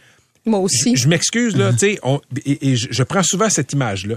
[0.45, 0.97] Moi aussi.
[0.97, 1.99] Je, je m'excuse, là, tu sais,
[2.45, 4.17] et, et je, je, prends souvent cette image-là.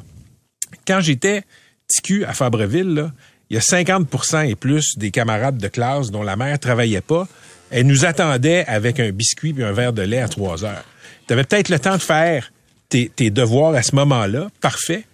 [0.86, 1.43] Quand j'étais
[1.88, 3.13] TQ à Fabreville, là,
[3.50, 7.28] il y a 50% et plus des camarades de classe dont la mère travaillait pas.
[7.69, 10.86] Elle nous attendait avec un biscuit et un verre de lait à 3 heures.
[11.28, 12.52] Tu avais peut-être le temps de faire
[12.89, 14.50] tes, tes devoirs à ce moment-là.
[14.62, 15.06] Parfait.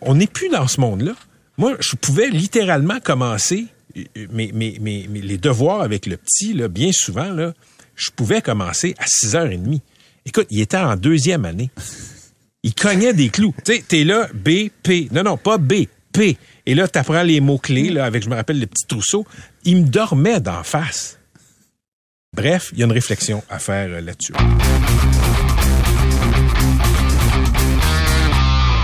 [0.00, 1.12] On n'est plus dans ce monde-là.
[1.56, 3.66] Moi, je pouvais littéralement commencer
[4.30, 7.52] mes, mes, mes, mes, les devoirs avec le petit, là, bien souvent, là,
[7.96, 9.80] je pouvais commencer à 6h30.
[10.24, 11.70] Écoute, il était en deuxième année.
[12.62, 13.54] Il cognait des clous.
[13.64, 15.08] Tu sais, t'es là, B, P.
[15.12, 16.36] Non, non, pas B, P.
[16.66, 19.26] Et là, tu apprends les mots-clés, là, avec, je me rappelle, le petit trousseau.
[19.64, 21.18] Il me dormait d'en face.
[22.34, 24.34] Bref, il y a une réflexion à faire euh, là-dessus.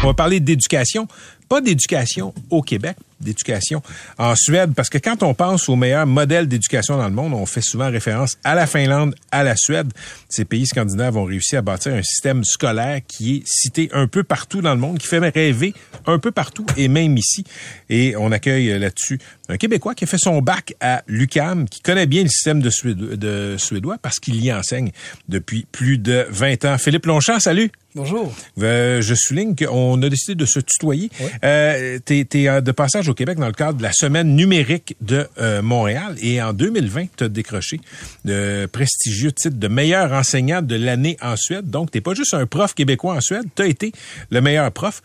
[0.05, 1.09] On va parler d'éducation,
[1.55, 3.81] pas d'éducation au Québec, d'éducation
[4.19, 7.47] en Suède, parce que quand on pense au meilleur modèle d'éducation dans le monde, on
[7.47, 9.93] fait souvent référence à la Finlande, à la Suède.
[10.29, 14.25] Ces pays scandinaves ont réussi à bâtir un système scolaire qui est cité un peu
[14.25, 15.75] partout dans le monde, qui fait rêver
[16.07, 17.45] un peu partout et même ici.
[17.89, 22.07] Et on accueille là-dessus un Québécois qui a fait son bac à l'UCAM, qui connaît
[22.07, 24.91] bien le système de, suédois, de suédois parce qu'il y enseigne
[25.29, 26.79] depuis plus de 20 ans.
[26.79, 27.71] Philippe Longchamp, salut.
[27.95, 28.35] Bonjour.
[28.61, 31.11] Euh, je souligne qu'on a décidé de se tutoyer.
[31.21, 31.27] Oui.
[31.45, 35.29] Euh, tu es, de passage au Québec dans le cadre de la semaine numérique de
[35.39, 37.81] euh, Montréal et en 2020, tu as décroché
[38.25, 41.69] le prestigieux titre de meilleur enseignant de l'année en Suède.
[41.69, 43.93] Donc, tu pas juste un prof québécois en Suède, tu as été
[44.31, 45.03] le meilleur prof.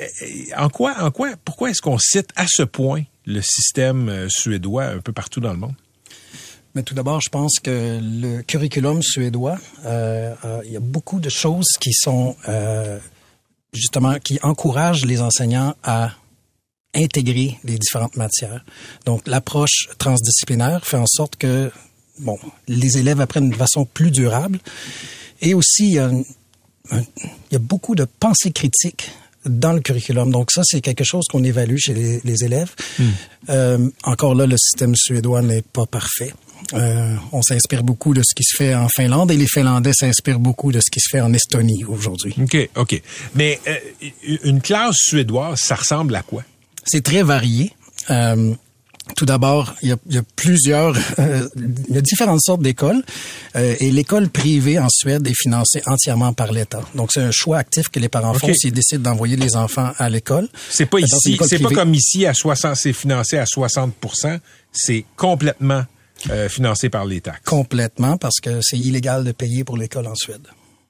[0.00, 0.04] Euh,
[0.56, 4.84] En quoi, en quoi, pourquoi est-ce qu'on cite à ce point le système euh, suédois
[4.84, 5.74] un peu partout dans le monde?
[6.74, 11.18] Mais tout d'abord, je pense que le curriculum suédois, euh, euh, il y a beaucoup
[11.18, 12.98] de choses qui sont euh,
[13.72, 16.12] justement qui encouragent les enseignants à
[16.94, 18.64] intégrer les différentes matières.
[19.04, 21.70] Donc, l'approche transdisciplinaire fait en sorte que
[22.18, 24.58] bon, les élèves apprennent de façon plus durable.
[25.40, 26.22] Et aussi, il y a, un,
[26.90, 29.10] un, il y a beaucoup de pensée critique
[29.44, 30.30] dans le curriculum.
[30.30, 32.74] Donc ça, c'est quelque chose qu'on évalue chez les, les élèves.
[32.98, 33.04] Mm.
[33.50, 36.32] Euh, encore là, le système suédois n'est pas parfait.
[36.74, 40.40] Euh, on s'inspire beaucoup de ce qui se fait en Finlande et les Finlandais s'inspirent
[40.40, 42.34] beaucoup de ce qui se fait en Estonie aujourd'hui.
[42.42, 43.02] OK, OK.
[43.34, 43.76] Mais euh,
[44.44, 46.42] une classe suédoise, ça ressemble à quoi?
[46.84, 47.72] C'est très varié.
[48.10, 48.54] Euh,
[49.16, 53.02] Tout d'abord, il y a, il y a plusieurs, il y a différentes sortes d'écoles
[53.54, 56.82] et l'école privée en Suède est financée entièrement par l'État.
[56.94, 60.10] Donc c'est un choix actif que les parents font s'ils décident d'envoyer les enfants à
[60.10, 60.48] l'école.
[60.68, 64.38] C'est pas ici, c'est pas comme ici à 60, c'est financé à 60%
[64.72, 65.84] c'est complètement
[66.30, 67.42] euh, financé par les taxes.
[67.44, 70.46] complètement parce que c'est illégal de payer pour l'école en Suède.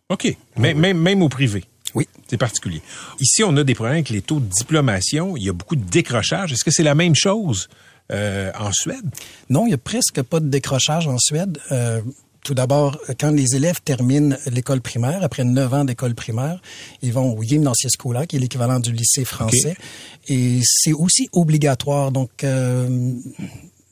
[0.09, 0.35] OK.
[0.57, 1.65] Mais, même, même au privé.
[1.95, 2.07] Oui.
[2.29, 2.83] C'est particulier.
[3.21, 5.37] Ici, on a des problèmes avec les taux de diplomation.
[5.37, 6.53] Il y a beaucoup de décrochage.
[6.53, 7.69] Est-ce que c'est la même chose
[8.13, 9.05] euh, en Suède?
[9.49, 11.59] Non, il y a presque pas de décrochage en Suède.
[11.73, 12.01] Euh,
[12.45, 16.61] tout d'abord, quand les élèves terminent l'école primaire, après neuf ans d'école primaire,
[17.03, 19.77] ils vont au Gymnasieskola, qui est l'équivalent du lycée français.
[20.29, 22.13] Et c'est aussi obligatoire.
[22.13, 23.13] Donc, euh,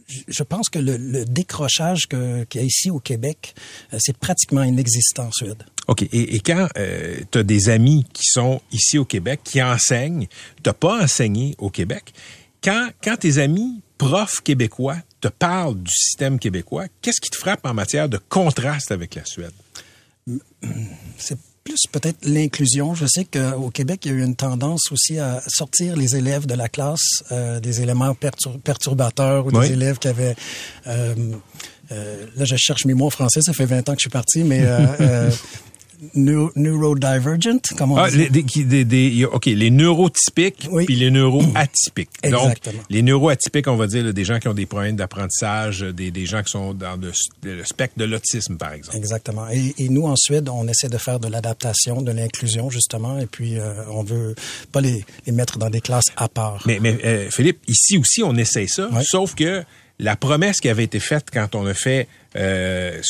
[0.06, 3.54] je- pense que le, le décrochage qu'il y a ici au Québec,
[3.92, 5.64] euh, c'est pratiquement inexistant en Suède.
[5.88, 6.02] OK.
[6.02, 6.68] Et, et quand
[7.30, 10.26] tu as des amis qui sont ici au Québec, qui enseignent,
[10.62, 12.12] tu pas enseigné au Québec,
[12.62, 17.64] quand, quand tes amis profs québécois te parlent du système québécois, qu'est-ce qui te frappe
[17.64, 19.52] en matière de contraste avec la Suède?
[21.16, 22.94] C'est plus peut-être l'inclusion.
[22.94, 26.46] Je sais qu'au Québec, il y a eu une tendance aussi à sortir les élèves
[26.46, 30.36] de la classe euh, des éléments pertur- perturbateurs ou des élèves qui avaient...
[30.86, 31.14] euh,
[31.92, 34.10] euh, là, je cherche mes mots en français, ça fait 20 ans que je suis
[34.10, 34.64] parti, mais...
[36.02, 38.18] Euh, euh, neuro- neurodivergent, comme on Ah, dit.
[38.18, 40.84] les, des- des- des- OK, les neurotypiques Oui.
[40.84, 42.10] puis les neuroatypiques.
[42.24, 42.82] Donc, Exactement.
[42.90, 46.26] les neuroatypiques, on va dire, là, des gens qui ont des problèmes d'apprentissage, des, des
[46.26, 48.96] gens qui sont dans le, le spectre de l'autisme, par exemple.
[48.96, 49.48] Exactement.
[49.50, 53.26] Et, et nous, en Suède, on essaie de faire de l'adaptation, de l'inclusion, justement, et
[53.26, 54.34] puis euh, on veut
[54.72, 56.62] pas les, les mettre dans des classes à part.
[56.66, 59.02] Mais, mais euh, Philippe, ici aussi, on essaye ça, Ouais.
[59.04, 59.64] sauf que
[59.98, 62.06] la promesse qui avait été faite quand on a fait
[62.36, 63.00] euh,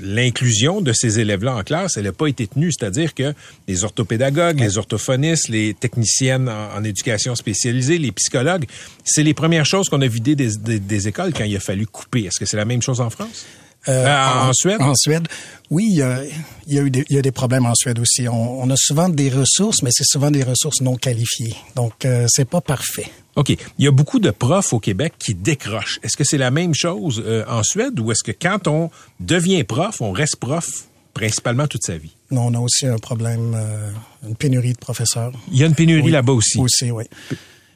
[0.00, 2.70] l'inclusion de ces élèves-là en classe, elle n'a pas été tenue.
[2.72, 3.34] C'est-à-dire que
[3.68, 8.64] les orthopédagogues, les orthophonistes, les techniciennes en, en éducation spécialisée, les psychologues,
[9.04, 11.86] c'est les premières choses qu'on a vidées des, des- des écoles quand il a fallu
[11.86, 12.24] couper.
[12.24, 13.44] Est-ce que c'est la même chose en France?
[13.88, 14.80] Euh, Ah, en Suède?
[14.80, 15.26] En Suède,
[15.70, 16.20] oui, il y a,
[16.66, 18.28] il y a eu des, il y a des problèmes en Suède aussi.
[18.28, 21.56] On, on a souvent des ressources, mais c'est souvent des ressources non qualifiées.
[21.74, 23.06] Donc, euh, c'est pas parfait.
[23.34, 23.50] OK.
[23.50, 25.98] Il y a beaucoup de profs au Québec qui décrochent.
[26.02, 28.90] Est-ce que c'est la même chose euh, en Suède ou est-ce que quand on
[29.20, 30.66] devient prof, on reste prof
[31.14, 32.12] principalement toute sa vie?
[32.30, 33.90] Non, on a aussi un problème, euh,
[34.28, 35.32] une pénurie de professeurs.
[35.50, 36.58] Il y a une pénurie Oui, là-bas aussi.
[36.58, 37.04] Aussi, oui.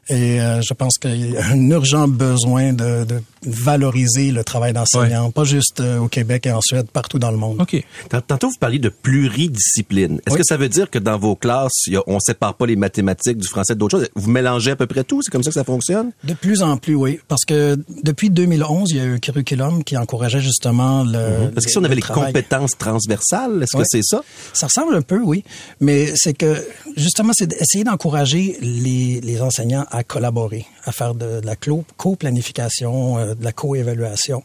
[0.09, 4.73] Et euh, je pense qu'il y a un urgent besoin de, de valoriser le travail
[4.73, 7.61] d'enseignant, pas juste euh, au Québec et en Suède, partout dans le monde.
[7.61, 7.83] OK.
[8.11, 10.21] Tant- Tantôt, vous parliez de pluridiscipline.
[10.27, 10.41] Est-ce Oui.
[10.41, 13.39] que ça veut dire que dans vos classes, y a- on sépare pas les mathématiques
[13.39, 14.09] du français d'autres choses?
[14.15, 15.23] Vous mélangez à peu près tout?
[15.23, 16.11] C'est comme ça que ça fonctionne?
[16.25, 17.21] De plus en plus, oui.
[17.29, 21.51] Parce que depuis 2011, il y a eu un curriculum qui encourageait justement le.
[21.55, 22.33] Parce que si on avait le les travail.
[22.33, 24.23] compétences transversales, est-ce que c'est ça?
[24.53, 25.45] Ça ressemble un peu, oui.
[25.81, 26.57] Mais c'est que,
[26.97, 33.19] justement, c'est d'essayer d'encourager les, les enseignants à collaborer, à faire de, de la co-planification,
[33.19, 34.43] euh, de la co-évaluation.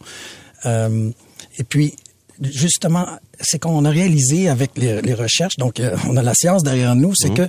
[0.66, 1.10] Euh,
[1.58, 1.96] et puis,
[2.42, 3.06] justement,
[3.40, 6.96] c'est qu'on a réalisé avec les, les recherches, donc euh, on a la science derrière
[6.96, 7.48] nous, c'est que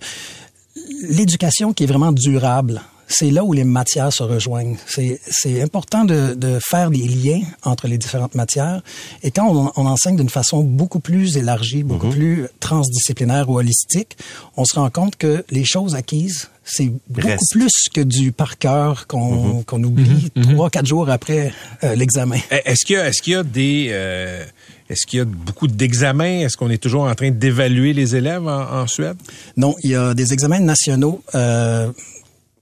[1.02, 4.76] l'éducation qui est vraiment durable, c'est là où les matières se rejoignent.
[4.86, 8.82] C'est, important de, de faire des liens entre les différentes matières.
[9.22, 14.16] Et quand on, on enseigne d'une façon beaucoup plus élargie, beaucoup plus transdisciplinaire ou holistique,
[14.56, 19.06] on se rend compte que les choses acquises, c'est beaucoup plus que du par cœur
[19.06, 22.38] qu'on, qu'on oublie trois, quatre jours après euh, l'examen.
[22.50, 24.44] Eh, Est-ce qu'il y a, est-ce qu'il y a des, euh,
[24.88, 26.40] est-ce qu'il y a beaucoup d'examens?
[26.40, 29.16] Est-ce qu'on est toujours en train d'évaluer les élèves en, en Suède?
[29.56, 31.90] Non, il y a des examens nationaux euh,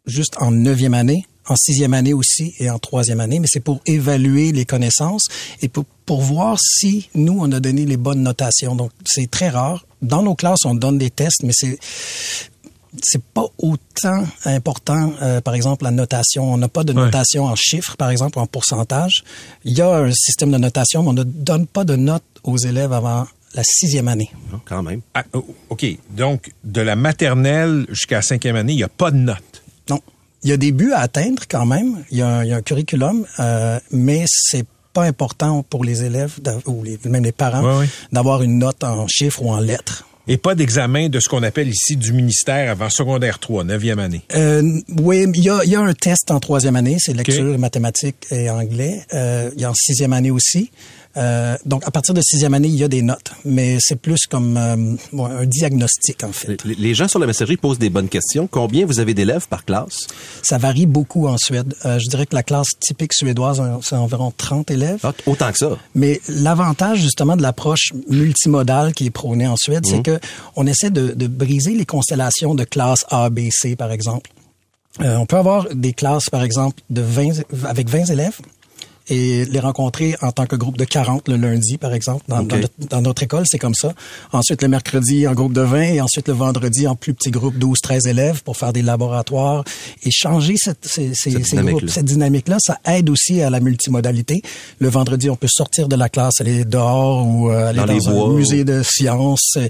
[0.07, 3.81] juste en neuvième année, en sixième année aussi et en troisième année, mais c'est pour
[3.85, 5.29] évaluer les connaissances
[5.63, 8.77] et pour, pour voir si nous, on a donné les bonnes notations.
[8.77, 9.87] Donc, c'est très rare.
[10.01, 11.79] Dans nos classes, on donne des tests, mais c'est
[13.03, 16.53] c'est pas autant important, euh, par exemple, la notation.
[16.53, 17.05] On n'a pas de Ouais.
[17.05, 19.23] notation en chiffres, par exemple, ou en pourcentage.
[19.65, 22.57] Il y a un système de notation, mais on ne donne pas de notes aux
[22.57, 24.31] élèves avant la sixième année.
[24.53, 25.01] Non, quand même.
[25.15, 25.85] Ah, oh, OK.
[26.11, 29.63] Donc, de la maternelle jusqu'à la cinquième année, il n'y a pas de notes.
[29.89, 30.01] Non.
[30.43, 32.05] Il y a des buts à atteindre quand même.
[32.11, 35.85] Il y a un, il y a un curriculum, euh, mais c'est pas important pour
[35.85, 37.89] les élèves ou les, même les parents Ouais, ouais.
[38.11, 40.07] d'avoir une note en chiffres ou en lettres.
[40.33, 44.21] Et pas d'examen de ce qu'on appelle ici du ministère avant secondaire 3, neuvième année.
[44.37, 44.63] Euh,
[45.03, 48.49] oui, il y a, y a un test en troisième année, c'est lecture, mathématiques et
[48.49, 49.03] anglais.
[49.13, 50.71] Euh, il y a en sixième année aussi.
[51.17, 54.27] Euh, donc, à partir de sixième année, il y a des notes, mais c'est plus
[54.29, 54.77] comme euh,
[55.13, 56.63] bon, un diagnostic, en fait.
[56.65, 58.47] Les- Les gens sur la messagerie posent des bonnes questions.
[58.47, 60.07] Combien vous avez d'élèves par classe?
[60.43, 61.75] Ça varie beaucoup en Suède.
[61.85, 65.01] Euh, je dirais que la classe typique suédoise, c'est environ 30 élèves.
[65.03, 65.71] Ah, autant que ça.
[65.97, 70.21] Mais l'avantage justement de l'approche multimodale qui est prônée en Suède, c'est que
[70.55, 74.31] on essaie de, de briser les constellations de classe A, B, C, par exemple.
[75.01, 78.39] Euh, on peut avoir des classes, par exemple, de 20, avec 20 élèves
[79.11, 82.25] et les rencontrer en tant que groupe de 40 le lundi, par exemple.
[82.29, 83.93] Dans, dans notre, dans notre école, c'est comme ça.
[84.33, 87.57] Ensuite, le mercredi, en groupe de 20 et ensuite le vendredi, en plus petit groupe,
[87.59, 89.65] 12, 13 élèves pour faire des laboratoires
[90.05, 91.73] et changer cette, ces, ces, Cette ces dynamique-là.
[91.79, 91.91] groupes.
[91.91, 94.43] Cette dynamique-là, ça aide aussi à la multimodalité.
[94.79, 97.93] Le vendredi, on peut sortir de la classe, aller dehors ou euh, aller Dans dans,
[97.93, 99.69] les un bois, musée ou- de sciences, euh,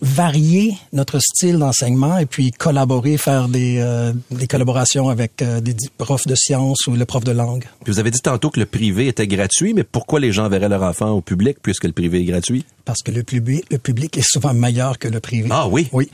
[0.00, 5.74] varier notre style d'enseignement et puis collaborer, faire des, euh, des collaborations avec euh, des
[5.98, 7.64] profs de sciences ou le prof de langue.
[7.84, 10.68] Puis vous avez dit tantôt que le privé était gratuit, mais pourquoi les gens verraient
[10.68, 12.64] leur enfant au public puisque le privé est gratuit?
[12.84, 15.48] Parce que le public, le public est souvent meilleur que le privé.
[15.50, 15.88] Ah oui?
[15.92, 16.08] Oui.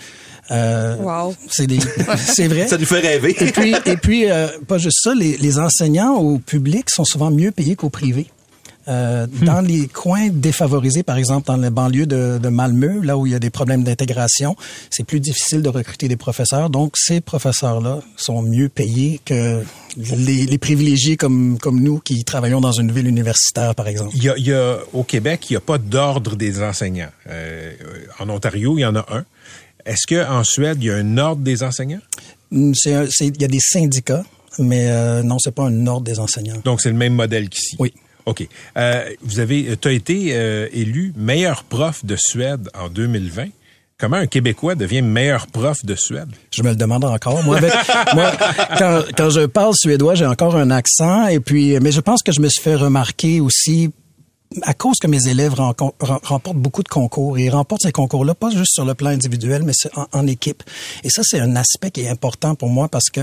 [0.50, 1.34] Euh, Wow.
[1.48, 1.78] C'est des,
[2.16, 2.66] c'est vrai.
[2.68, 3.36] Ça nous fait rêver.
[3.38, 7.30] Et puis, et puis euh, pas juste ça, les, les enseignants au public sont souvent
[7.30, 8.28] mieux payés qu'au privé.
[8.88, 13.26] Euh, Dans les coins défavorisés, par exemple dans les banlieues de, de Malmö, là où
[13.26, 14.56] il y a des problèmes d'intégration,
[14.90, 16.68] c'est plus difficile de recruter des professeurs.
[16.70, 19.62] Donc, ces professeurs-là sont mieux payés que
[19.96, 24.10] les, les privilégiés comme, comme nous qui travaillons dans une ville universitaire, par exemple.
[24.16, 27.10] Il y a, il y a- au Québec, il n'y a pas d'ordre des enseignants.
[27.28, 27.72] Euh,
[28.18, 29.24] en Ontario, il y en a un.
[29.86, 32.00] Est-ce qu'en Suède, il y a un ordre des enseignants?
[32.50, 34.24] Mm, c'est- Il y a des syndicats,
[34.58, 36.60] mais euh, non, c'est pas un ordre des enseignants.
[36.64, 37.76] Donc, c'est le même modèle qu'ici?
[37.78, 37.92] Oui.
[38.26, 38.48] OK.
[38.76, 43.48] Euh, vous avez, tu as été euh, élu meilleur prof de Suède en 2020.
[43.98, 46.28] Comment un Québécois devient meilleur prof de Suède?
[46.52, 47.42] Je me le demande encore.
[47.44, 47.60] Moi,
[48.14, 48.32] moi
[48.78, 51.28] quand, quand je parle suédois, j'ai encore un accent.
[51.28, 53.90] Et puis, mais je pense que je me suis fait remarquer aussi
[54.62, 57.38] à cause que mes élèves remportent beaucoup de concours.
[57.38, 59.72] Et ils remportent ces concours-là, pas juste sur le plan individuel, mais
[60.12, 60.62] en équipe.
[61.02, 63.20] Et ça, c'est un aspect qui est important pour moi parce que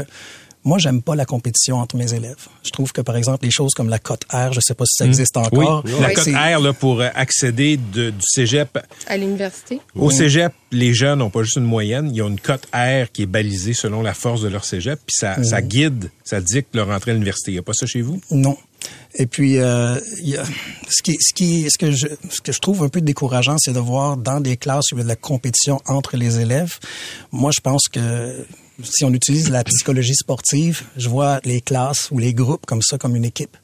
[0.63, 2.47] moi, j'aime pas la compétition entre mes élèves.
[2.63, 4.95] Je trouve que, par exemple, les choses comme la cote R, je sais pas si
[4.97, 5.83] ça existe encore.
[5.85, 8.77] Oui, la cote R là, pour euh, accéder de- du cégep.
[9.07, 9.79] À l'université.
[9.95, 13.23] Au cégep, les jeunes n'ont pas juste une moyenne, ils ont une cote R qui
[13.23, 16.89] est balisée selon la force de leur cégep, puis ça, ça guide, ça dicte leur
[16.89, 17.51] entrée à l'université.
[17.51, 18.21] Il n'y a pas ça chez vous?
[18.29, 18.55] Non.
[19.15, 20.43] Et puis, euh, il y a,
[20.89, 23.73] ce qui, ce qui, ce que je, ce que je trouve un peu décourageant, c'est
[23.73, 26.77] de voir dans des classes où il y a de la compétition entre les élèves.
[27.31, 28.45] Moi, je pense que
[28.83, 32.97] si on utilise la psychologie sportive, je vois les classes ou les groupes comme ça,
[32.97, 33.55] comme une équipe.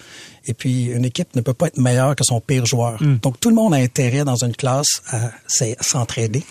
[0.46, 3.02] Et puis, une équipe ne peut pas être meilleure que son pire joueur.
[3.22, 6.44] Donc, tout le monde a intérêt dans une classe à s'e- s'entraider.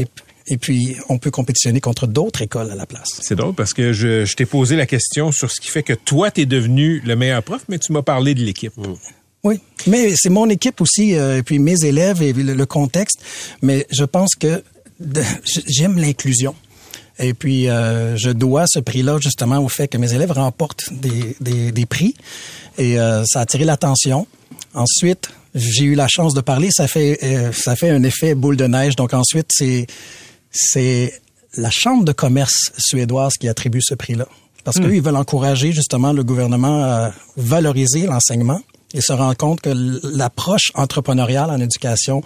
[0.00, 0.06] Et,
[0.54, 3.08] et puis, on peut compétitionner contre d'autres écoles à la place.
[3.20, 5.92] C'est drôle parce que je, je t'ai posé la question sur ce qui fait que
[5.94, 8.72] toi, tu es devenu le meilleur prof, mais tu m'as parlé de l'équipe.
[9.44, 13.18] Oui, mais c'est mon équipe aussi, euh, et puis mes élèves et le, le contexte.
[13.62, 14.62] Mais je pense que
[15.66, 16.54] j'aime l'inclusion.
[17.18, 21.36] Et puis, euh, je dois ce prix-là justement au fait que mes élèves remportent des,
[21.40, 22.14] des, des prix.
[22.78, 24.26] Et euh, ça a attiré l'attention.
[24.74, 26.70] Ensuite, j'ai eu la chance de parler.
[26.70, 28.96] Ça fait, euh, ça fait un effet boule de neige.
[28.96, 29.86] Donc ensuite, c'est,
[30.50, 31.20] c'est
[31.56, 34.26] la Chambre de commerce suédoise qui attribue ce prix-là.
[34.64, 38.60] Parce qu'eux, ils veulent encourager justement le gouvernement à valoriser l'enseignement
[38.94, 39.70] et se rendre compte que
[40.04, 42.22] l'approche entrepreneuriale en éducation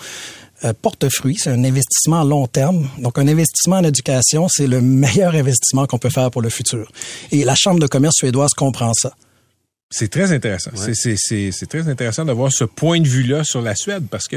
[0.64, 1.36] euh, porte fruit.
[1.38, 2.88] C'est un investissement à long terme.
[2.98, 6.90] Donc, un investissement en éducation, c'est le meilleur investissement qu'on peut faire pour le futur.
[7.30, 9.12] Et la Chambre de commerce suédoise comprend ça.
[9.88, 10.72] C'est très intéressant.
[10.74, 14.36] C'est- très intéressant d'avoir ce point de vue-là sur la Suède parce que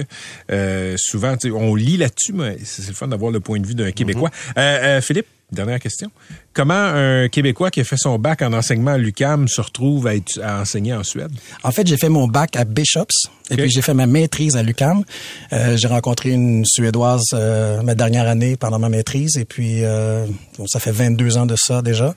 [0.52, 3.92] euh, souvent, on lit là-dessus, mais c'est le fun d'avoir le point de vue d'un
[3.92, 4.30] Québécois.
[4.58, 6.12] Euh, euh, Philippe, dernière question.
[6.60, 10.10] Comment un Québécois qui a fait son bac en enseignement à l'UCAM se retrouve
[10.44, 11.32] à, enseigner en Suède?
[11.64, 14.62] En fait, j'ai fait mon bac à Bishops et puis j'ai fait ma maîtrise à
[14.62, 15.06] l'UQAM.
[15.54, 20.26] Euh, j'ai rencontré une Suédoise euh, ma dernière année pendant ma maîtrise et puis euh,
[20.58, 22.14] bon, ça fait 22 ans de ça déjà.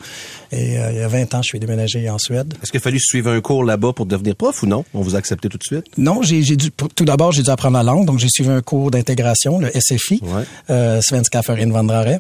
[0.50, 2.52] Et euh, il y a 20 ans, je suis déménagé en Suède.
[2.64, 4.84] Est-ce qu'il a fallu suivre un cours là-bas pour devenir prof ou non?
[4.92, 5.86] On vous a accepté tout de suite?
[5.98, 8.90] Non, j'ai dû tout d'abord j'ai dû apprendre la langue, donc j'ai suivi un cours
[8.90, 10.42] d'intégration, le SFI, Ouais.
[10.70, 12.18] euh, Svenska för invandrare.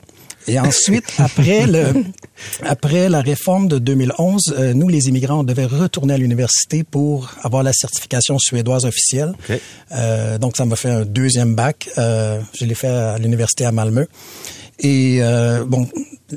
[0.48, 2.04] Et ensuite, après le,
[2.62, 7.30] après la réforme de 2011, euh, nous les immigrants, on devait retourner à l'université pour
[7.42, 9.32] avoir la certification suédoise officielle.
[9.92, 11.88] Euh, donc ça m'a fait un deuxième bac.
[11.98, 14.06] Euh, je l'ai fait à l'université à Malmö.
[14.78, 15.20] Et
[15.66, 15.86] bon,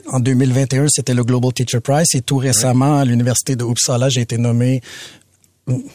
[0.07, 2.09] en 2021, c'était le Global Teacher Prize.
[2.13, 4.81] Et tout récemment, à l'université de Uppsala, j'ai été nommé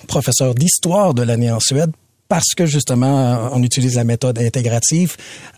[0.09, 1.93] professeur d'histoire de l'année en Suède
[2.31, 5.17] parce que justement, on utilise la méthode intégrative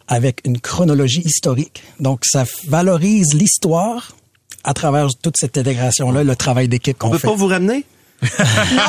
[0.09, 1.83] avec une chronologie historique.
[2.01, 4.17] Donc, ça valorise l'histoire
[4.65, 7.29] à travers toute cette intégration-là, le travail d'équipe On qu'on peut fait.
[7.29, 7.85] pas vous ramener?
[8.23, 8.29] Non,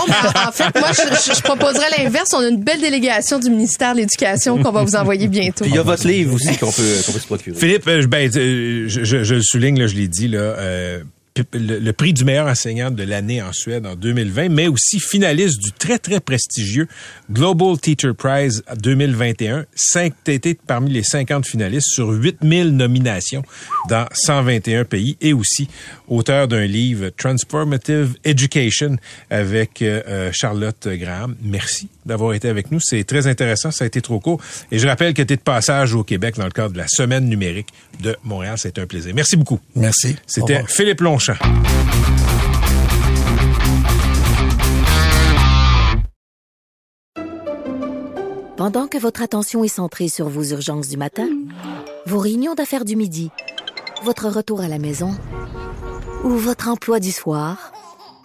[0.08, 0.14] mais
[0.48, 2.30] en fait, moi, je, je- je proposerais l'inverse.
[2.34, 5.64] On a une belle délégation du ministère de l'Éducation qu'on va vous envoyer bientôt.
[5.66, 7.58] Puis il y a votre livre aussi qu'on peut, qu'on peut se procurer.
[7.60, 11.04] Philippe, euh, ben, euh, je, je- je le souligne, là, je l'ai dit, là, euh,
[11.54, 15.72] le, prix du meilleur enseignant de l'année en Suède en 2020, mais aussi finaliste du
[15.72, 16.88] très, très prestigieux
[17.32, 19.66] Global Teacher Prize 2021.
[19.76, 23.44] Cinq, été parmi les 50 finalistes sur 8000 nominations
[23.90, 25.68] dans 121 pays et aussi
[26.08, 28.98] auteur d'un livre Transformative Education
[29.30, 31.36] avec euh, euh, Charlotte Graham.
[31.42, 32.80] Merci d'avoir été avec nous.
[32.80, 33.72] C'est très intéressant.
[33.72, 34.42] Ça a été trop court.
[34.72, 36.88] Et je rappelle que tu es de passage au Québec dans le cadre de la
[36.88, 37.70] Semaine numérique
[38.02, 38.58] de Montréal.
[38.58, 39.14] C'était un plaisir.
[39.16, 39.60] Merci beaucoup.
[39.76, 40.16] Merci.
[40.28, 40.64] C'était.
[40.68, 41.36] Philippe Longchamp.
[48.56, 51.28] Pendant que votre attention est centrée sur vos urgences du matin,
[52.06, 53.30] vos réunions d'affaires du midi,
[54.04, 55.12] votre retour à la maison
[56.24, 57.74] ou votre emploi du soir,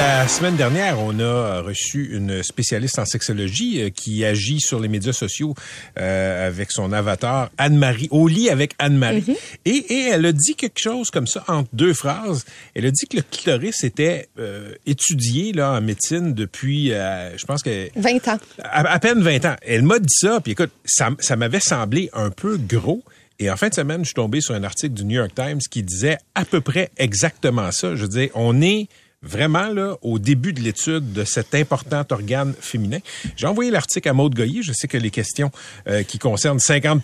[0.00, 4.88] La semaine dernière, on a reçu une spécialiste en sexologie euh, qui agit sur les
[4.88, 5.54] médias sociaux
[5.98, 9.36] euh, avec son avatar Anne-Marie, au lit avec Anne-Marie.
[9.66, 12.46] et, et elle a dit quelque chose comme ça entre deux phrases.
[12.74, 17.44] Elle a dit que le clitoris était euh, étudié là en médecine depuis, euh, je
[17.44, 18.38] pense que 20 ans.
[18.64, 19.56] à, à peine 20 ans.
[19.60, 23.02] Elle m'a dit ça, puis écoute, ça, ça m'avait semblé un peu gros.
[23.38, 25.60] Et en fin de semaine, je suis tombé sur un article du New York Times
[25.70, 27.96] qui disait à peu près exactement ça.
[27.96, 28.88] Je veux dire, on est
[29.22, 32.98] vraiment là au début de l'étude de cet important organe féminin.
[33.36, 34.62] J'ai envoyé l'article à Maude Goyer.
[34.62, 35.50] Je sais que les questions
[35.88, 37.02] euh, qui concernent 50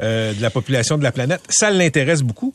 [0.00, 2.52] euh, de la population de la planète, ça l'intéresse beaucoup.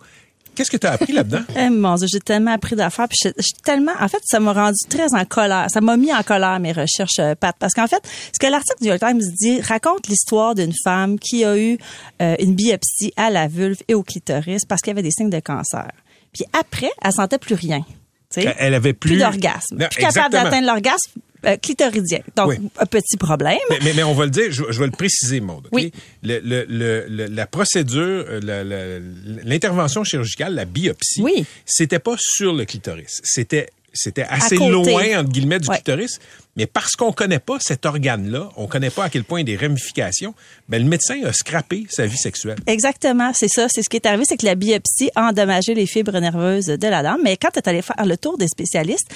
[0.55, 1.41] Qu'est-ce que tu as appris là-dedans?
[1.57, 3.07] Eh, mon Dieu, j'ai tellement appris d'affaires.
[3.07, 5.67] Puis je, tellement, en fait, ça m'a rendu très en colère.
[5.71, 8.01] Ça m'a mis en colère mes recherches, euh, Pat, parce qu'en fait,
[8.33, 11.77] ce que l'article du New York Times dit raconte l'histoire d'une femme qui a eu
[12.21, 15.39] euh, une biopsie à la vulve et au clitoris parce qu'elle avait des signes de
[15.39, 15.89] cancer.
[16.33, 17.85] Puis après, elle sentait plus rien.
[18.35, 21.11] Elle avait plus- d'orgasme, Non, plus capable d'atteindre l'orgasme
[21.45, 22.19] euh, clitoridien.
[22.35, 22.57] Donc, Oui.
[22.77, 23.57] un petit problème.
[23.71, 25.65] Mais, mais, mais on va le dire, je, je vais le préciser, Maude.
[25.65, 25.71] ok?
[25.71, 25.91] Oui.
[26.21, 28.99] Le, le, le, le- la procédure, euh,
[29.43, 31.45] l'intervention chirurgicale, la biopsie, Oui.
[31.65, 33.21] c'était pas sur le clitoris.
[33.23, 35.75] C'était c'était assez loin, entre guillemets, du Ouais.
[35.77, 36.19] clitoris.
[36.57, 39.53] Mais parce qu'on connaît pas cet organe-là, on connaît pas à quel point il y
[39.53, 40.33] a des ramifications,
[40.67, 42.57] ben, le médecin a scrappé sa vie sexuelle.
[42.67, 43.67] Exactement, c'est ça.
[43.69, 46.87] C'est ce qui est arrivé, c'est que la biopsie a endommagé les fibres nerveuses de
[46.87, 47.21] la dame.
[47.23, 49.07] Mais quand tu es allé faire le tour des spécialistes,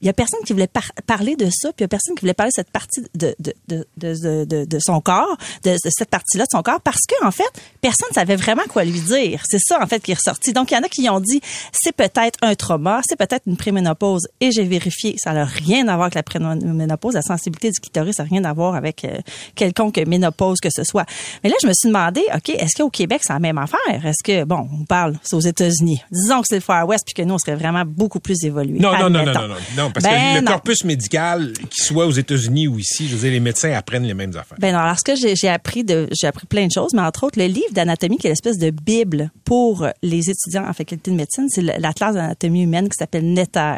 [0.00, 2.14] il y a personne qui voulait par- parler de ça, puis il y a personne
[2.14, 5.72] qui voulait parler de cette partie de, de, de, de, de, de son corps, de,
[5.72, 7.44] de cette partie-là de son corps, parce que en fait,
[7.80, 9.42] personne ne savait vraiment quoi lui dire.
[9.48, 10.52] C'est ça, en fait, qui est ressorti.
[10.52, 11.40] Donc, il y en a qui ont dit,
[11.72, 14.26] c'est peut-être un trauma, c'est peut-être une préménopause.
[14.40, 17.14] Et j'ai vérifié, ça n'a rien à voir avec la préménopause.
[17.14, 19.18] La sensibilité du clitoris, ça n'a rien à voir avec euh,
[19.54, 21.06] quelconque ménopause que ce soit.
[21.42, 24.04] Mais là, je me suis demandé, OK, est-ce qu'au Québec, c'est la même affaire?
[24.04, 26.02] Est-ce que, bon, on parle, c'est aux États-Unis.
[26.10, 28.78] Disons que c'est le Far West, puis que nous, on serait vraiment beaucoup plus évolués.
[28.78, 30.52] Non, non, non, non, non, non, non, parce Ben que le non.
[30.52, 34.14] corpus médical, qu'il soit aux États-Unis ou ici, je veux dire, les médecins apprennent les
[34.14, 34.58] mêmes affaires.
[34.58, 37.02] Ben non, alors ce que j'ai j'ai appris de j'ai appris plein de choses, mais
[37.02, 41.10] entre autres le livre d'anatomie qui est l'espèce de bible pour les étudiants en faculté
[41.10, 43.76] de médecine, c'est le- l'atlas d'anatomie humaine qui s'appelle Netter.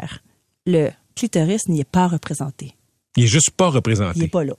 [0.65, 2.75] Le clitoris n'y est pas représenté.
[3.17, 4.13] Il est juste pas représenté.
[4.17, 4.53] Il est pas là.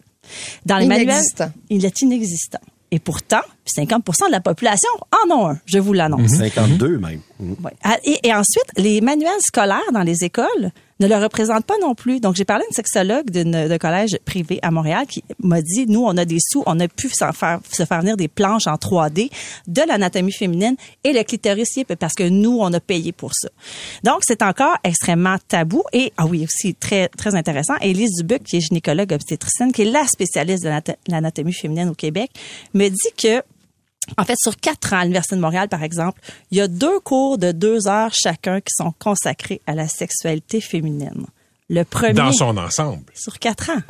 [0.67, 1.23] Dans les manuels,
[1.71, 2.59] il est inexistant.
[2.93, 4.91] Et pourtant, 50% de la population
[5.25, 6.33] en ont un, je vous l'annonce.
[6.33, 7.21] 52 même.
[7.39, 7.57] Mhm.
[7.65, 7.71] Ouais.
[7.85, 11.95] Ah, Et, et ensuite, les manuels scolaires dans les écoles ne le représentent pas non
[11.95, 12.21] plus.
[12.21, 15.87] Donc, j'ai parlé à une sexologue d'une de collège privé à Montréal qui m'a dit,
[15.87, 17.33] nous, on a des sous, on a pu faire,
[17.73, 19.31] se faire venir des planches en 3D
[19.67, 23.49] de l'anatomie féminine et le clitoris parce que nous, on a payé pour ça.
[24.05, 25.83] Donc, c'est encore extrêmement tabou.
[25.93, 29.91] Et, ah oui, aussi très, très intéressant, Élise Dubuc, qui est gynécologue obstétricienne, qui est
[29.91, 32.31] la spécialiste de l'anat- l'anatomie féminine au Québec,
[32.75, 33.43] me dit que
[34.19, 36.21] en fait, sur quatre ans à l'Université de Montréal, par exemple,
[36.51, 40.61] il y a deux cours de deux heures chacun qui sont consacrés à la sexualité
[40.61, 41.27] féminine.
[41.69, 43.05] Le premier Dans son ensemble.
[43.15, 43.83] sur quatre ans.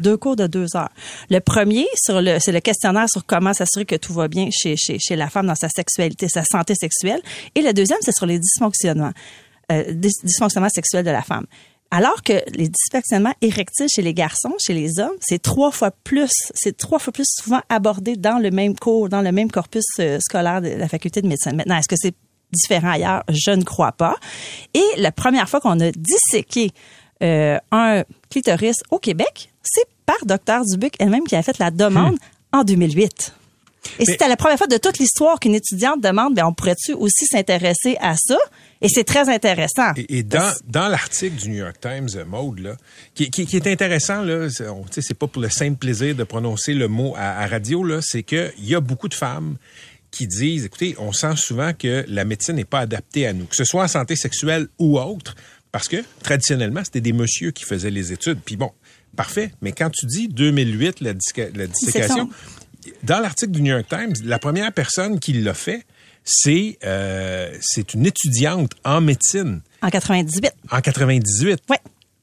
[0.00, 0.88] Deux cours de deux heures.
[1.28, 4.76] Le premier, sur le, c'est le questionnaire sur comment s'assurer que tout va bien chez,
[4.76, 7.20] chez, chez la femme dans sa sexualité, sa santé sexuelle.
[7.54, 9.12] Et le deuxième, c'est sur les dysfonctionnements,
[9.72, 11.44] euh, dys- dysfonctionnements sexuels de la femme.
[11.90, 16.32] Alors que les dysfonctionnements érectiles chez les garçons, chez les hommes, c'est trois fois plus,
[16.54, 20.18] c'est trois fois plus souvent abordé dans le même cours, dans le même corpus euh,
[20.20, 21.54] scolaire de la faculté de médecine.
[21.54, 22.14] Maintenant, est-ce que c'est
[22.52, 23.22] différent ailleurs?
[23.28, 24.16] Je ne crois pas.
[24.74, 26.72] Et la première fois qu'on a disséqué
[27.22, 32.16] euh, un clitoris au Québec, c'est par Dr Dubuc elle-même qui a fait la demande
[32.52, 33.34] en 2008.
[33.98, 37.26] Et c'était la première fois de toute l'histoire qu'une étudiante demande, ben, on pourrait-tu aussi
[37.26, 38.38] s'intéresser à ça?
[38.80, 39.92] Et c'est très intéressant.
[39.96, 42.76] Et, et dans, dans l'article du New York Times, euh, Maude, là,
[43.14, 46.88] qui, qui, qui est intéressant, là, c'est, pas pour le simple plaisir de prononcer le
[46.88, 49.56] mot à, à radio, là, c'est qu'il y a beaucoup de femmes
[50.10, 53.56] qui disent, écoutez, on sent souvent que la médecine n'est pas adaptée à nous, que
[53.56, 55.34] ce soit en santé sexuelle ou autre,
[55.72, 58.38] parce que traditionnellement, c'était des messieurs qui faisaient les études.
[58.44, 58.70] Puis bon,
[59.16, 61.14] parfait, mais quand tu dis 2008, la,
[61.54, 62.28] la dissécation,
[63.02, 65.84] dans l'article du New York Times, la première personne qui l'a fait,
[66.24, 70.52] c'est euh, c'est une étudiante en médecine En 98.
[70.70, 71.60] en 98.
[71.68, 71.78] Ouais.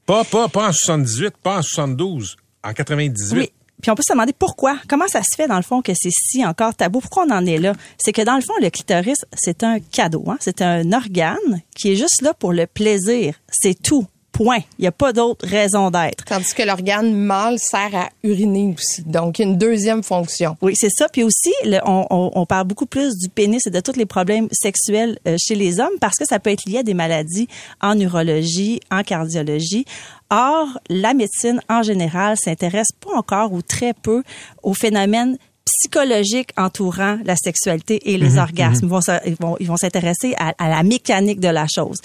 [0.06, 3.38] Pas, pas, pas en 78, pas en 72, en 98.
[3.40, 3.52] Oui.
[3.82, 4.78] Puis on peut se demander pourquoi.
[4.88, 7.00] Comment ça se fait, dans le fond, que c'est si encore tabou?
[7.00, 7.74] Pourquoi on en est là?
[7.98, 10.24] C'est que, dans le fond, le clitoris, c'est un cadeau.
[10.28, 10.38] Hein?
[10.40, 13.36] C'est un organe qui est juste là pour le plaisir.
[13.50, 14.08] C'est tout.
[14.32, 14.60] Point.
[14.80, 16.24] Il n'y a pas d'autre raison d'être.
[16.26, 19.04] Tandis que l'organe mâle sert à uriner aussi.
[19.04, 20.56] Donc, une deuxième fonction.
[20.62, 21.08] Oui, c'est ça.
[21.12, 24.06] Puis aussi, le- on, on- on parle beaucoup plus du pénis et de tous les
[24.06, 27.48] problèmes sexuels euh, chez les hommes parce que ça peut être lié à des maladies
[27.82, 29.86] en urologie, en cardiologie.
[30.30, 34.24] Or, la médecine en général s'intéresse pas encore ou très peu
[34.64, 38.86] aux phénomènes psychologiques entourant la sexualité et les orgasmes.
[38.86, 41.98] Ils vont se- Ils vont, ils vont s'intéresser à, à la mécanique de la chose.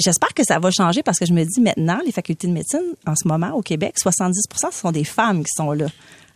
[0.00, 2.82] J'espère que ça va changer parce que je me dis maintenant, les facultés de médecine,
[3.06, 5.86] en ce moment, au Québec, 70 ce sont des femmes qui sont là.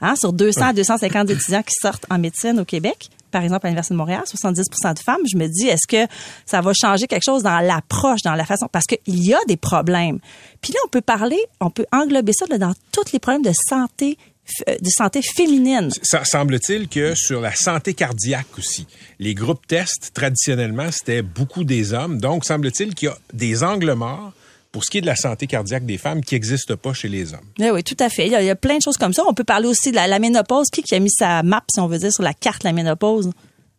[0.04, 3.68] Hein, sur 200 à 250 étudiants qui sortent en médecine au Québec, par exemple à
[3.68, 6.10] l'Université de Montréal, 70% de femmes, je me dis, est-ce que
[6.44, 9.56] ça va changer quelque chose dans l'approche, dans la façon, parce qu'il y a des
[9.56, 10.18] problèmes.
[10.60, 13.52] Puis là, on peut parler, on peut englober ça là, dans tous les problèmes de
[13.68, 14.18] santé,
[14.66, 15.90] de santé féminine.
[16.02, 18.86] Ça semble-t-il que sur la santé cardiaque aussi,
[19.18, 22.20] les groupes tests, traditionnellement, c'était beaucoup des hommes.
[22.20, 24.32] Donc, semble-t-il qu'il y a des angles morts
[24.72, 27.34] pour ce qui est de la santé cardiaque des femmes qui n'existent pas chez les
[27.34, 27.46] hommes.
[27.58, 28.26] Oui, oui, tout à fait.
[28.26, 29.22] Il y, a, il y a plein de choses comme ça.
[29.28, 30.68] On peut parler aussi de la, la ménopause.
[30.72, 33.30] Qui, qui a mis sa map, si on veut dire, sur la carte la ménopause?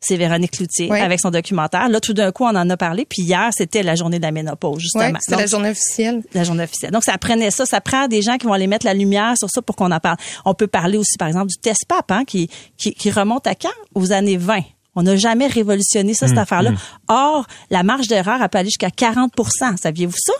[0.06, 1.00] C'est Véronique Cloutier Oui.
[1.00, 1.88] avec son documentaire.
[1.90, 3.06] Là, tout d'un coup, on en a parlé.
[3.10, 5.06] Puis hier, c'était la journée de la ménopause, justement.
[5.06, 6.22] Ouais, c'était la journée officielle.
[6.34, 6.92] la journée officielle.
[6.92, 7.66] Donc, ça prenait ça.
[7.66, 10.00] Ça prend des gens qui vont aller mettre la lumière sur ça pour qu'on en
[10.00, 10.18] parle.
[10.46, 13.56] On peut parler aussi, par exemple, du test PAP, hein, qui, qui, qui remonte à
[13.56, 13.70] quand?
[13.96, 14.60] Aux années 20.
[14.96, 16.72] On n'a jamais révolutionné ça, cette affaire-là.
[17.08, 20.34] Or, la marge d'erreur, elle peut aller jusqu'à 40% Saviez-vous ça?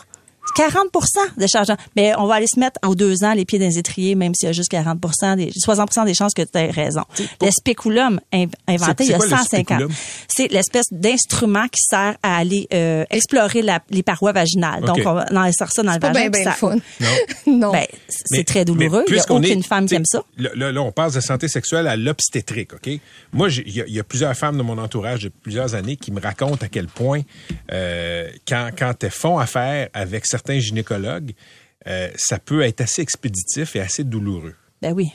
[0.56, 1.68] 40% de charge.
[1.96, 4.34] Mais on va aller se mettre aux deux ans les pieds dans les étriers, même
[4.34, 4.98] s'il y a juste 40
[5.36, 7.02] des, 60 des chances que tu aies raison.
[7.40, 9.46] Le spéculum in- inventé il y a c'est quoi le 150.
[9.46, 9.92] spéculum?
[10.28, 14.82] C'est l'espèce d'instrument qui sert à aller euh, explorer la- les parois vaginales.
[14.84, 16.30] Donc, on insère ça dans le Pas vagin.
[16.30, 16.76] bien ça- fun.
[17.00, 17.08] Non.
[17.46, 17.72] non.
[17.72, 19.04] ben, c'est très douloureux.
[19.06, 20.22] Il n'y a puisqu'on aucune est- femme qui aime ça.
[20.36, 22.90] Là, on passe de santé sexuelle à l'obstétrique, OK?
[23.32, 25.74] Moi, j'ai- il y, a- il y a plusieurs femmes de mon entourage depuis plusieurs
[25.74, 27.22] années qui me racontent à quel point,
[27.72, 31.32] euh, quand, quand elles font affaire avec certains gynécologues,
[31.86, 34.54] euh, ça peut être assez expéditif et assez douloureux.
[34.82, 35.10] Ben oui,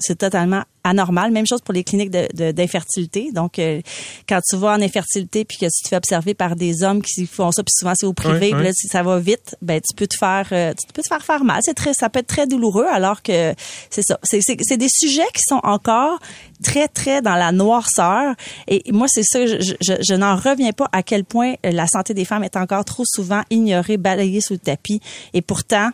[0.00, 1.30] c'est totalement anormal.
[1.30, 3.30] Même chose pour les cliniques de- de- d'infertilité.
[3.32, 3.80] Donc, euh,
[4.28, 7.24] quand tu vas en infertilité puis que tu te fais observer par des hommes qui
[7.26, 9.94] font ça, puis souvent c'est au privé, Oui, là, si ça va vite, ben tu
[9.96, 11.60] peux te faire, euh, tu peux te faire faire mal.
[11.64, 12.84] C'est très, ça peut être très douloureux.
[12.90, 13.54] Alors que
[13.88, 14.18] c'est ça.
[14.24, 16.18] C'est des sujets qui sont encore
[16.62, 18.34] très très dans la noirceur.
[18.66, 19.46] Et moi, c'est ça.
[19.46, 22.56] Je, je, je n'en reviens pas à quel point euh, la santé des femmes est
[22.56, 25.00] encore trop souvent ignorée, balayée sous le tapis.
[25.32, 25.90] Et pourtant.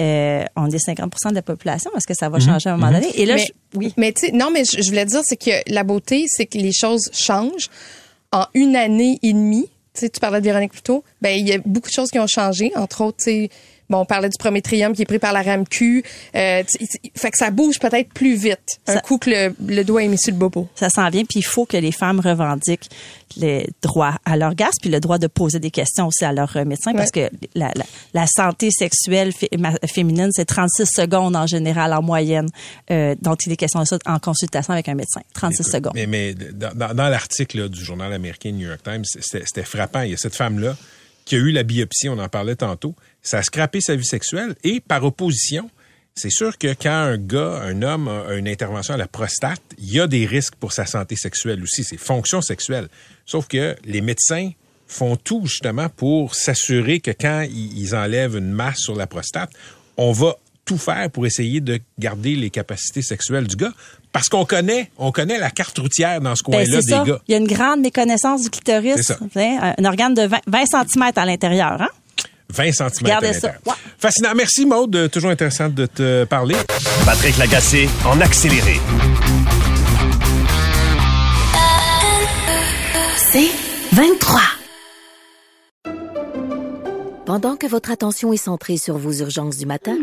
[0.00, 1.90] Euh, on est 50% de la population.
[1.96, 3.08] Est-ce que ça va changer à un moment donné?
[3.14, 3.94] Et là, mais, je- oui.
[3.96, 6.58] mais tu sais, non, mais je, je voulais dire, c'est que la beauté, c'est que
[6.58, 7.68] les choses changent
[8.32, 9.68] en une année et demie.
[9.94, 11.02] Tu sais, tu parlais de Véronique plus tôt.
[11.22, 12.70] Ben, il y a beaucoup de choses qui ont changé.
[12.76, 13.50] Entre autres, tu sais,
[13.90, 16.04] bon, on parlait du prométrium qui est pris par la RAMQ.
[16.34, 18.78] Euh, tu sais, fait que ça bouge peut-être plus vite.
[18.86, 20.68] Un Ça- coup que le, le doigt est mis sur le bobo.
[20.74, 22.88] ça s'en vient, puis il faut que les femmes revendiquent
[23.36, 26.64] les droits à l'orgasme, puis le droit de poser des questions aussi à leur euh,
[26.64, 27.84] médecin, parce que la, la,
[28.14, 29.50] la santé sexuelle fé-
[29.92, 32.48] féminine, c'est 36 secondes en général, en moyenne,
[32.90, 35.20] euh, dont il est question de ça en consultation avec un médecin.
[35.34, 35.92] 36 Écoute, secondes.
[35.96, 39.64] Mais, mais dans, dans- dans l'article là, du journal américain New York Times, c'était c'était
[39.64, 40.02] frappant.
[40.02, 40.76] Il y a cette femme-là
[41.26, 42.94] qui a eu la biopsie, on en parlait tantôt.
[43.20, 45.68] Ça a scrappé sa vie sexuelle et par opposition,
[46.14, 49.92] c'est sûr que quand un gars, un homme a une intervention à la prostate, il
[49.92, 52.88] y a des risques pour sa santé sexuelle aussi, ses fonctions sexuelles.
[53.26, 54.52] Sauf que les médecins
[54.86, 59.50] font tout justement pour s'assurer que quand ils enlèvent une masse sur la prostate,
[59.96, 63.74] on va tout faire pour essayer de garder les capacités sexuelles du gars.
[64.16, 67.04] Parce qu'on connaît, on connaît la carte routière dans ce Ben, coin-là des ça.
[67.06, 67.18] gars.
[67.28, 68.94] Il y a une grande méconnaissance du clitoris.
[68.96, 69.18] C'est ça.
[69.78, 71.76] Un, organe de 20, 20 cm à l'intérieur.
[71.82, 71.88] Hein?
[72.54, 73.48] 20 cm Regardez à ça.
[73.66, 73.74] Ouais.
[73.98, 74.30] Fascinant.
[74.34, 74.96] Merci, Maude.
[74.96, 76.56] Euh, Toujours intéressant de te parler.
[77.04, 78.80] Patrick Lagacé en accéléré.
[83.18, 83.50] C'est
[83.92, 84.40] 23.
[87.26, 89.96] Pendant que votre attention est centrée sur vos urgences du matin,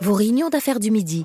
[0.00, 1.24] vos réunions d'affaires du midi,